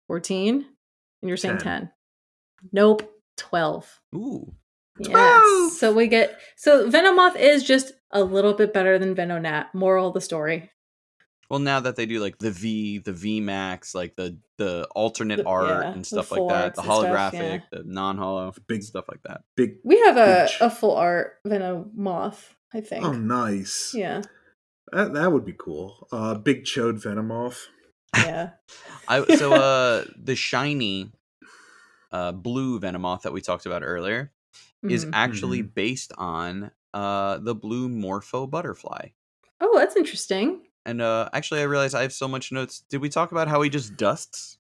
[0.09, 0.67] 14?
[1.23, 1.63] And you're saying 10.
[1.83, 1.91] 10.
[2.73, 4.01] Nope, 12.
[4.15, 4.53] Ooh.
[5.01, 5.11] Yes.
[5.11, 5.73] 12.
[5.73, 9.67] So we get so Venomoth is just a little bit better than Venonat.
[9.75, 10.71] Moral of the story.
[11.51, 15.37] Well, now that they do like the V, the V Max, like the the alternate
[15.39, 17.33] The- art yeah, and stuff like that, the and stuff, holographic,
[17.73, 17.79] yeah.
[17.79, 19.43] the non-hollow, Big- stuff like that.
[19.57, 19.77] Big.
[19.85, 20.61] We have a, Bitch.
[20.61, 22.41] a full art Venomoth,
[22.75, 23.05] I think.
[23.05, 23.93] Oh, nice.
[23.95, 24.23] Yeah.
[24.93, 26.07] That, that would be cool.
[26.13, 27.67] Uh, big chode Venomoth.
[28.17, 28.51] Yeah.
[29.09, 31.13] I so uh the shiny
[32.13, 34.33] uh blue Venomoth that we talked about earlier
[34.83, 35.11] is Mhm.
[35.15, 39.09] actually based on uh the blue Morpho butterfly.
[39.61, 40.63] Oh, that's interesting.
[40.89, 42.83] And uh actually I realized I have so much notes.
[42.89, 44.57] Did we talk about how he just dusts?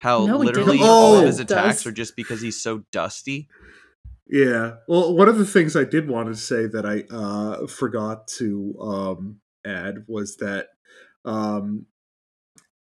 [0.00, 0.88] How No, literally didn't.
[0.90, 1.26] all of Oh.
[1.26, 1.86] his attacks Dust.
[1.86, 3.48] are just because he's so dusty.
[4.26, 4.76] Yeah.
[4.86, 8.76] Well, one of the things I did want to say that I uh, forgot to
[8.80, 10.68] um, add was that
[11.24, 11.86] um,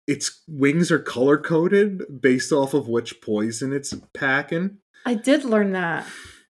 [0.05, 4.77] its wings are color coded based off of which poison it's packing.
[5.05, 6.05] I did learn that.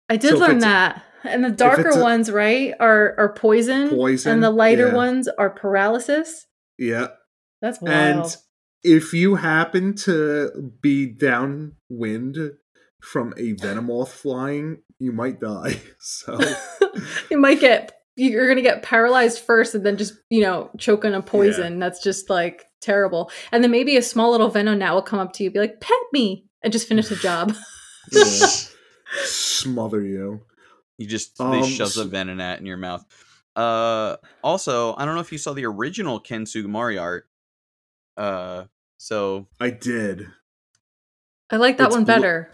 [0.08, 1.04] I did So learn that.
[1.24, 4.94] And the darker a- ones, right, are are poison, Poison, and the lighter yeah.
[4.94, 6.46] ones are paralysis.
[6.78, 7.08] Yeah.
[7.60, 7.94] That's wild.
[7.94, 8.36] And
[8.82, 12.38] if you happen to be downwind
[13.00, 15.80] from a Venomoth flying, you might die.
[15.98, 16.38] So
[17.30, 21.14] you might get you're gonna get paralyzed first and then just you know choke on
[21.14, 25.18] a poison that's just like terrible and then maybe a small little Venonat will come
[25.18, 27.54] up to you be like pet me and just finish the job
[28.12, 28.46] yeah,
[29.24, 30.42] smother you.
[31.02, 33.04] You just Um, they shoves a s- Venonat in your mouth.
[33.56, 37.28] Uh, also, I don't know if you saw the original Ken Sugimori art.
[38.16, 38.64] Uh,
[38.98, 40.28] so I did.
[41.50, 42.50] i like that It's one blue- better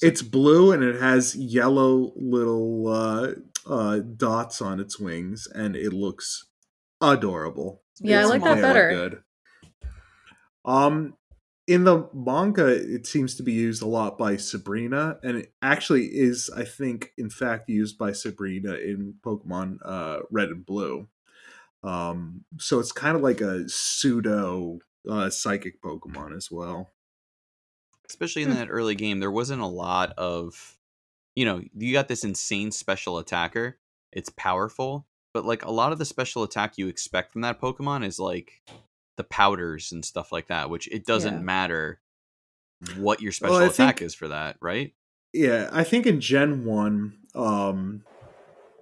[0.00, 3.32] It's blue and it has yellow little uh,
[3.66, 6.46] uh, dots on its wings, and it looks
[7.00, 7.82] adorable.
[8.00, 8.90] Yeah, I like that better.
[8.90, 9.22] Good.
[10.64, 11.14] Um,
[11.68, 16.06] in the manga, it seems to be used a lot by Sabrina, and it actually
[16.06, 21.08] is, I think, in fact, used by Sabrina in Pokemon uh, Red and Blue.
[21.84, 26.90] Um, so it's kind of like a pseudo uh, psychic Pokemon as well.
[28.08, 28.54] especially in Hmm.
[28.54, 30.78] that early game, there wasn't a lot of,
[31.36, 33.78] you know, you got this insane special attacker.
[34.12, 38.04] It's powerful, but like a lot of the special attack you expect from that Pokemon
[38.04, 38.62] is like
[39.18, 41.40] the powders and stuff like that, which it doesn't Yeah.
[41.42, 42.00] matter
[42.96, 44.94] what your special I attack think- is for that, right?
[45.34, 48.04] Yeah, I think in Gen 1, um,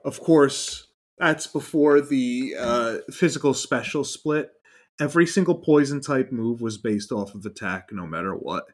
[0.04, 0.86] of course,
[1.18, 4.52] that's before the uh, physical special split.
[5.00, 8.66] Every single poison type move was based off of attack, no matter what.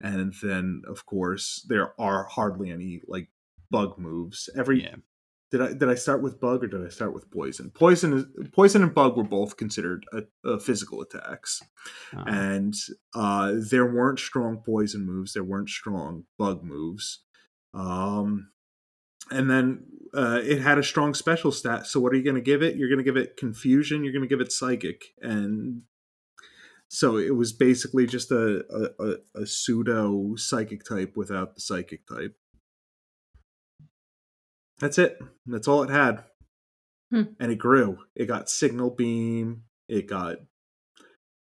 [0.00, 3.28] And then, of course, there are hardly any like
[3.70, 4.50] bug moves.
[4.56, 4.96] Every Yeah.
[5.52, 7.70] Did I did I start with bug or did I start with poison?
[7.70, 11.62] Poison is poison and bug were both considered uh uh physical attacks
[12.16, 12.74] Uh, and
[13.14, 15.34] uh, there weren't strong poison moves.
[15.34, 17.20] There weren't strong bug moves.
[17.74, 18.50] Um,
[19.30, 19.84] and then
[20.14, 21.86] uh, it had a strong special stat.
[21.86, 22.76] So what are you going to give it?
[22.76, 24.04] You're going to give it confusion.
[24.04, 25.82] You're going to give it psychic, and
[26.88, 32.06] so it was basically just a a, a, a pseudo psychic type without the psychic
[32.06, 32.36] type.
[34.80, 35.18] That's it.
[35.46, 36.24] That's all it had.
[37.10, 37.34] Hmm.
[37.38, 37.98] And it grew.
[38.16, 39.64] It got signal beam.
[39.88, 40.38] It got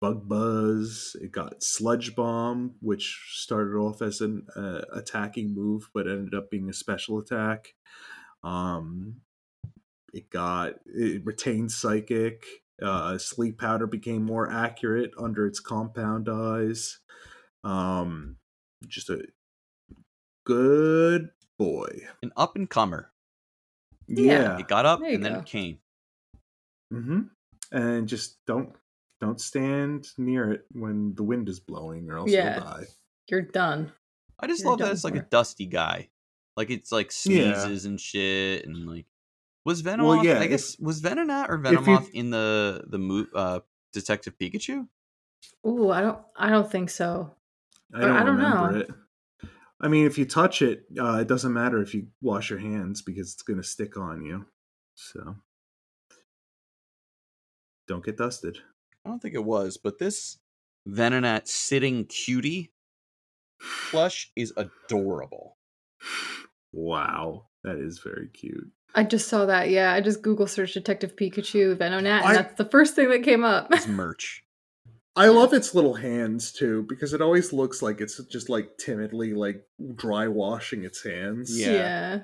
[0.00, 1.16] bug buzz.
[1.20, 6.50] It got sludge bomb, which started off as an uh, attacking move, but ended up
[6.50, 7.74] being a special attack.
[8.42, 9.20] Um,
[10.12, 12.44] it got it retained psychic.
[12.82, 16.98] Uh, sleep powder became more accurate under its compound eyes.
[17.62, 18.36] Um,
[18.88, 19.22] just a
[20.44, 22.00] good boy.
[22.22, 23.11] an up and comer.
[24.12, 24.58] Yeah.
[24.58, 25.78] It got up and then it came.
[26.92, 27.20] Mm-hmm.
[27.72, 28.70] And just don't
[29.20, 32.54] don't stand near it when the wind is blowing, or else Yeah.
[32.56, 32.84] you'll die.
[33.28, 33.92] you're done.
[34.40, 36.08] I just You're love that it's like a dusty guy.
[36.56, 37.54] Like it's like Yeah.
[37.64, 39.06] sneezes and shit and like
[39.64, 43.26] was Venomoth Well, yeah, I if- guess was Venonat or Venomoth in the the mo-
[43.34, 43.60] uh
[43.92, 44.88] Detective Pikachu?
[45.66, 47.34] Ooh, I don't I don't think so.
[47.94, 48.78] I don't, I don't remember know.
[48.80, 48.90] it.
[49.82, 53.02] I mean, if you touch it, uh, it doesn't matter if you wash your hands
[53.02, 54.46] because it's going to stick on you.
[54.94, 55.36] So
[57.88, 58.58] don't get dusted.
[59.04, 60.38] I don't think it was, but this
[60.88, 62.72] Venonat sitting cutie
[63.90, 65.56] plush is adorable.
[66.72, 68.70] Wow, that is very cute.
[68.94, 69.70] I just saw that.
[69.70, 73.22] Yeah, I just Google searched Detective Pikachu Venonat, and I- that's the first thing that
[73.24, 73.68] came up.
[73.72, 74.44] It's merch.
[75.14, 79.34] I love its little hands too because it always looks like it's just like timidly
[79.34, 79.62] like
[79.94, 81.58] dry washing its hands.
[81.58, 82.20] Yeah.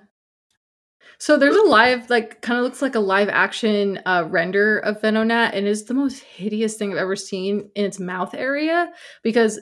[1.19, 5.01] So there's a live, like, kind of looks like a live action uh, render of
[5.01, 9.57] Venonat, and it's the most hideous thing I've ever seen in its mouth area because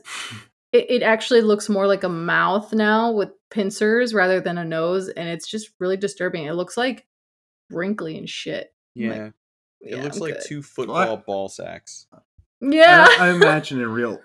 [0.72, 5.09] it, it actually looks more like a mouth now with pincers rather than a nose,
[5.09, 6.45] and it's just really disturbing.
[6.45, 7.07] It looks like
[7.70, 8.74] wrinkly and shit.
[8.99, 9.27] I'm like, Yeah.
[9.81, 10.45] it yeah, looks I'm like good.
[10.47, 12.07] two football ball sacks.
[12.61, 14.21] Yeah, I, I imagine in real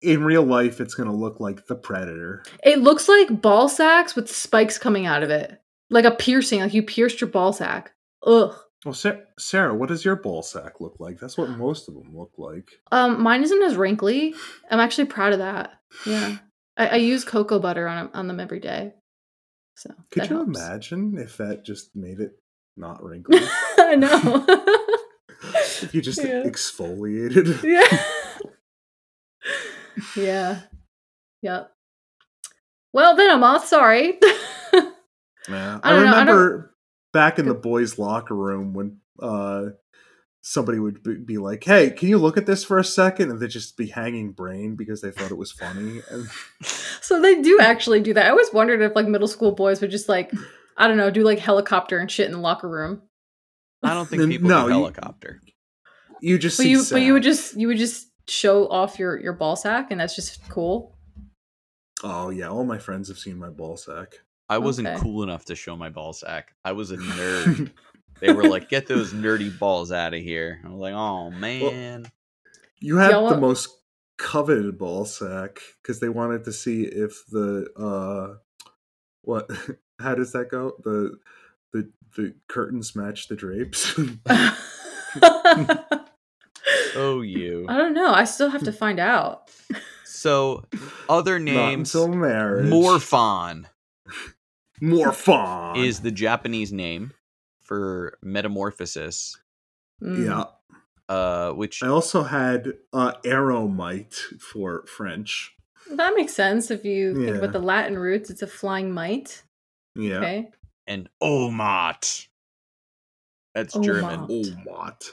[0.00, 2.44] in real life it's going to look like the predator.
[2.62, 6.72] it looks like ball sacks with spikes coming out of it, like a piercing, like
[6.74, 7.92] you pierced your ball sack.
[8.24, 8.54] Ugh.
[8.84, 11.18] Well, Sa- Sarah, what does your ball sack look like?
[11.18, 12.70] That's what most of them look like.
[12.92, 14.34] Um, mine isn't as wrinkly.
[14.70, 15.72] I'm actually proud of that.
[16.06, 16.36] Yeah,
[16.76, 18.92] I, I use cocoa butter on on them every day.
[19.76, 20.56] So Could you helps.
[20.58, 22.38] imagine if that just made it
[22.76, 23.40] not wrinkly?
[23.78, 24.46] I know.
[25.82, 26.42] if you just Yeah.
[26.44, 27.62] exfoliated.
[27.62, 27.98] yeah.
[30.16, 30.60] yeah.
[31.42, 31.72] Yep.
[32.92, 34.18] Well, Venomoth, sorry.
[35.48, 35.80] Yeah.
[35.82, 36.74] I I, don't know, I remember
[37.14, 39.70] back in the boys' locker room when uh,
[40.42, 43.30] somebody would be, be like, "Hey, can you look at this for a second?
[43.30, 46.02] and they'd just be hanging brain because they thought it was funny.
[46.10, 46.28] And
[47.00, 48.26] so they do actually do that.
[48.26, 50.30] I always wondered if like middle school boys would just like,
[50.76, 53.00] I don't know, do like helicopter and shit in the locker room.
[53.82, 55.40] I don't think people no, do helicopter.
[55.46, 55.52] you
[56.38, 59.32] just But see you, but you would just, you would just show off your your
[59.32, 60.94] ball sack, and that's just cool.
[62.02, 64.14] Oh yeah, all my friends have seen my ball sack.
[64.48, 64.98] I wasn't Okay.
[65.00, 66.54] cool enough to show my ball sack.
[66.64, 67.70] I was a nerd.
[68.20, 72.06] they were like, "Get those nerdy balls out of here." I was like, "Oh man."
[72.80, 73.68] You had Y'all the want- most
[74.18, 78.36] coveted ball sack because they wanted to see if the uh
[79.22, 79.48] what
[80.00, 81.16] how does that go the
[81.72, 83.96] the the curtains match the drapes
[86.98, 87.64] oh, you.
[87.68, 88.12] I don't know.
[88.12, 89.50] I still have to find out.
[90.04, 90.64] So,
[91.08, 91.94] other Not names.
[91.94, 93.66] until marriage Morphon
[94.80, 97.12] Morphon is the Japanese name
[97.62, 99.36] for metamorphosis,
[100.02, 100.24] Mm.
[100.26, 100.44] yeah
[101.08, 105.54] uh, which I also had uh Aéromite for French
[105.90, 108.30] That makes sense if you think about the Latin roots.
[108.30, 109.42] It's a flying mite.
[109.96, 110.50] yeah Okay.
[110.86, 112.26] and Omot.
[113.54, 114.26] That's German.
[114.28, 115.10] Omot.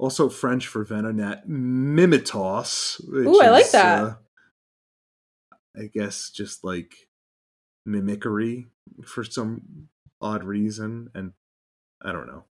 [0.00, 4.02] Omot also French for Venonat Mimitoss which Ooh, I like is, that.
[4.02, 4.14] uh,
[5.76, 7.08] I guess just like
[7.86, 8.66] mimicry
[9.04, 9.88] for some
[10.20, 11.32] odd reason and
[12.02, 12.44] I don't know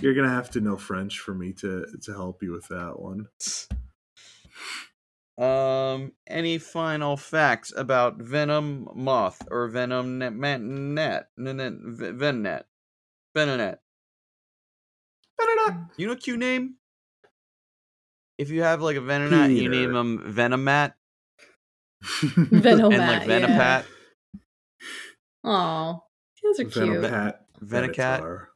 [0.00, 3.28] you're gonna have to know French for me to to help you with that one
[5.38, 12.64] Um, any final facts about Venom Moth or Venom Net Net Net Net Venet
[13.36, 13.78] Venonet?
[15.96, 16.77] You know, cute name.
[18.38, 19.98] If you have like a Venonat, you name Peter.
[19.98, 20.92] him Venomat
[22.02, 22.94] Venomat.
[22.94, 23.84] and like Venopat,
[25.44, 26.04] Oh,
[26.42, 26.72] those are cute.
[27.00, 28.46] Venopat Venocat.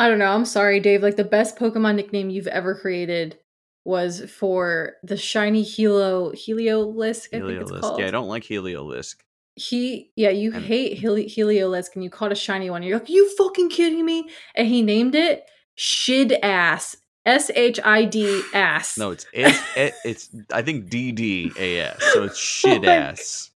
[0.00, 0.26] I don't know.
[0.32, 1.02] I'm sorry, Dave.
[1.02, 3.38] Like the best Pokemon nickname you've ever created
[3.84, 7.28] was for the shiny Helio Heliolisk.
[7.32, 7.80] I think it's Heliolisk.
[7.80, 8.00] called.
[8.00, 9.16] Yeah, I don't like Heliolisk.
[9.56, 13.08] he yeah you And- hate Heli- heliolisk and you caught a shiny one you're like
[13.08, 15.42] you fucking kidding me and he named it
[15.74, 16.96] shid ass
[17.28, 19.60] s-h-i-d ass No, it's it's
[20.04, 23.50] it's I think D D A S, so it's oh shit Oh my ass.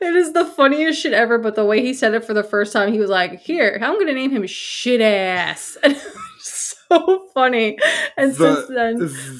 [0.00, 2.72] it is the funniest shit ever but the way he said it for the first
[2.74, 6.02] time he was like here i'm gonna name him shit ass and it
[6.38, 7.78] so funny
[8.18, 8.96] and since then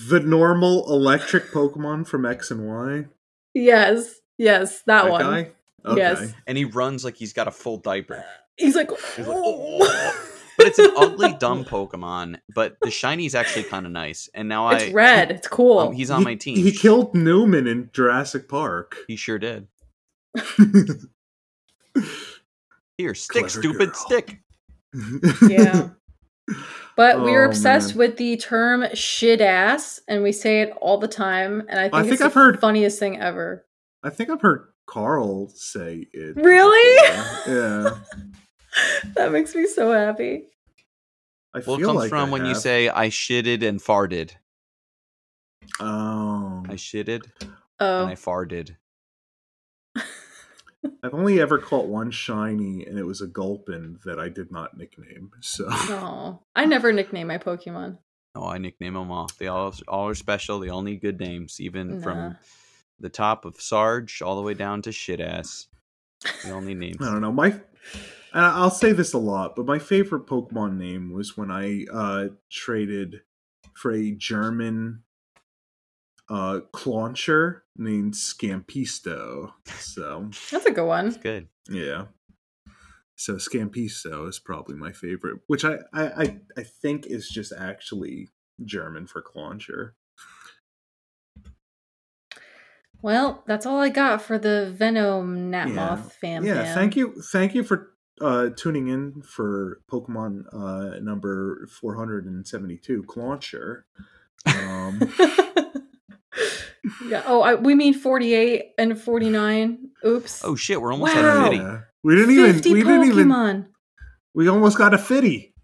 [0.08, 3.04] the normal electric Pokemon from X and Y.
[3.54, 5.50] yes yes that, That one guy.
[5.84, 6.00] Okay.
[6.00, 6.34] Yes.
[6.48, 8.24] And he runs like he's got a full diaper.
[8.56, 10.35] he's like, He's like, "Oh." oh.
[10.58, 12.38] But it's an ugly, dumb Pokemon.
[12.54, 14.28] But the shiny's actually kind of nice.
[14.34, 16.56] And now I it's red it's cool um, he's on He- my team.
[16.56, 18.96] He killed Newman in Jurassic Park.
[19.08, 19.68] He sure did.
[22.98, 23.94] Here, stick, Clever stupid, girl.
[23.94, 24.40] stick.
[25.48, 25.88] yeah
[26.96, 27.98] But we are Oh, obsessed man.
[28.08, 31.60] with the term shit ass, and we say it all the time.
[31.68, 33.66] And I think, I it's think the I've heard- funniest thing ever.
[34.02, 36.36] I think I've heard Carl say it.
[36.36, 37.08] Really?
[37.10, 37.54] before.
[37.54, 37.90] Yeah.
[39.14, 40.44] that makes me so happy.
[41.54, 44.32] I Well, it comes like from I when you say I shitted and farted.
[45.80, 46.64] Oh.
[46.68, 47.24] I shitted
[47.78, 48.16] Oh, and I oh.
[48.16, 48.76] farted.
[51.02, 54.76] I've only ever caught one shiny, and it was a gulpin that I did not
[54.76, 55.32] nickname.
[55.40, 56.42] So no.
[56.54, 57.98] I never nickname my Pokemon.
[58.34, 59.30] Oh, I nickname them all.
[59.38, 60.60] They all all are special.
[60.60, 62.02] They all need good names, even Nah.
[62.02, 62.36] from
[63.00, 65.66] the top of Sarge all the way down to shit ass.
[66.44, 66.96] They all need names.
[67.00, 67.32] I don't know.
[67.32, 67.60] My,
[68.32, 72.28] and I'll say this a lot, but my favorite Pokemon name was when I uh,
[72.50, 73.22] traded
[73.74, 75.02] for a German
[76.28, 79.52] uh, clauncher named Scampisto.
[79.78, 81.06] So That's a good one.
[81.08, 81.48] It's good.
[81.70, 82.06] yeah.
[83.18, 88.28] So Scampisto is probably my favorite, which I, I, I, I think is just actually
[88.64, 89.94] German for clauncher.
[93.02, 95.96] Well, that's all I got for the Venom Natmoth Yeah.
[96.20, 96.44] fam.
[96.44, 96.74] yeah fam.
[96.74, 103.84] thank you thank you for uh tuning in for pokemon uh number 472 clauncher
[104.46, 105.00] um
[107.08, 107.22] yeah.
[107.26, 109.88] Oh, I, we mean 48 and 49.
[110.06, 110.44] Oops.
[110.44, 111.20] Oh shit, we're almost Wow.
[111.20, 111.56] at a fitty.
[111.56, 111.80] yeah.
[112.04, 112.86] we didn't even 50 we Pokemon.
[112.86, 113.66] didn't even
[114.34, 115.54] we almost got a fitty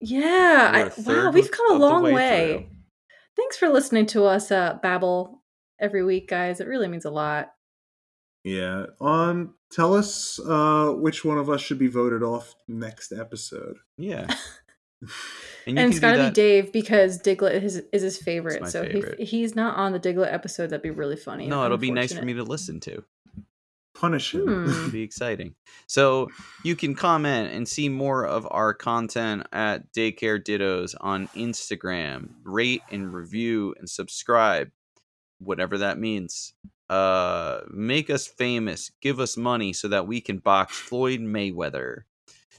[0.00, 0.72] Yeah.
[0.72, 2.68] We're I, a third wow, we've come a long way way.
[3.36, 5.35] Thanks for listening to us uh, babble
[5.78, 6.60] every week, guys.
[6.60, 7.52] It really means a lot.
[8.44, 13.76] yeah um tell us uh which one of us should be voted off next episode
[13.98, 14.26] Yeah.
[14.28, 15.08] And,
[15.66, 16.34] And, you it's can got to be.
[16.34, 18.62] Dave because Diglett is, is his favorite.
[18.62, 19.16] my so favorite.
[19.18, 21.48] if he's not on the Diglett episode, that'd be really funny.
[21.48, 23.02] No, it'll be nice for me to listen to.
[23.94, 24.70] punish him Hmm.
[24.70, 25.54] It'll be exciting.
[25.86, 26.28] So
[26.64, 32.28] you can comment and see more of our content at Daycare Dittos on Instagram.
[32.44, 34.70] Rate and review and subscribe,
[35.38, 36.54] whatever that means.
[36.88, 38.90] Uh, make us famous.
[39.00, 42.02] Give us money so that we can box Floyd Mayweather.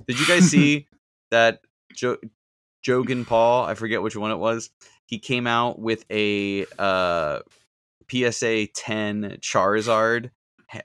[0.08, 0.88] Did you guys see
[1.32, 1.62] that
[1.94, 2.18] jo-
[2.86, 3.64] Jogan Paul?
[3.66, 4.70] I forget which one it was.
[5.06, 7.40] He came out with a uh,
[8.12, 10.32] PSA 10 Charizard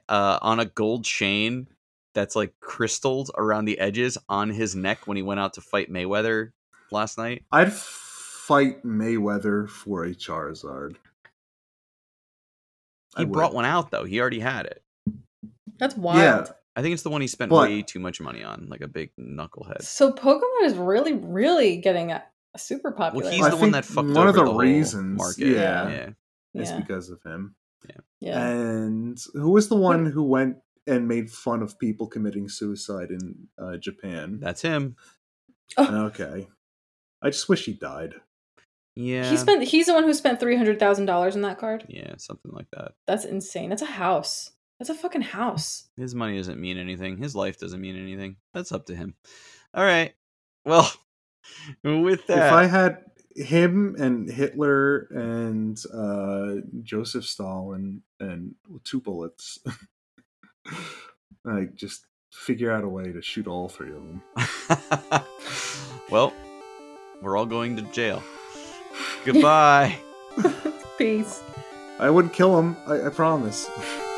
[0.07, 1.67] uh, on a gold chain
[2.13, 5.91] that's like crystalled around the edges on his neck when he went out to fight
[5.91, 6.51] Mayweather
[6.91, 7.43] last night.
[7.51, 10.95] i'd fight mayweather for a charizard
[13.17, 13.57] He I brought would.
[13.57, 14.03] one out though.
[14.05, 14.83] He already had it.
[15.77, 16.17] That's wild.
[16.19, 16.45] yeah
[16.75, 18.87] I think it's the one he spent But- way too much money on, like a
[18.87, 19.83] big knucklehead.
[19.83, 22.23] So Pokemon is really, really getting a,
[22.55, 23.25] a super popular.
[23.25, 25.47] Well, he's I the one that fucked one over of the the whole reasons, market.
[25.49, 25.89] yeah.
[25.89, 26.09] yeah.
[26.55, 27.55] it's yeah, because of him
[28.19, 28.47] yeah.
[28.47, 30.57] And who was the one who went
[30.87, 34.39] and made fun of people committing suicide in uh, Japan?
[34.41, 34.95] That's him.
[35.77, 36.47] Okay.
[37.21, 38.13] I just wish he died.
[38.95, 39.29] Yeah.
[39.29, 39.63] He spent.
[39.63, 41.85] He's the one who spent three hundred thousand dollars on that card.
[41.87, 42.93] yeah, something like that.
[43.07, 43.69] That's insane.
[43.69, 44.51] That's a house.
[44.79, 45.87] That's a fucking house.
[45.97, 47.17] His money doesn't mean anything.
[47.17, 48.35] His life doesn't mean anything.
[48.53, 49.15] That's up to him.
[49.73, 50.13] All right.
[50.65, 50.91] Well,
[51.83, 52.97] with that, If I had
[53.35, 59.59] him and Hitler and uh, Joseph Stalin and two bullets,
[61.45, 64.21] I just figure out a way to shoot all three of them.
[66.09, 66.33] well,
[67.21, 68.21] we're all going to jail.
[69.25, 69.97] Goodbye.
[70.97, 71.41] Peace.
[71.99, 72.75] I wouldn't kill him.
[72.87, 73.69] I, I promise.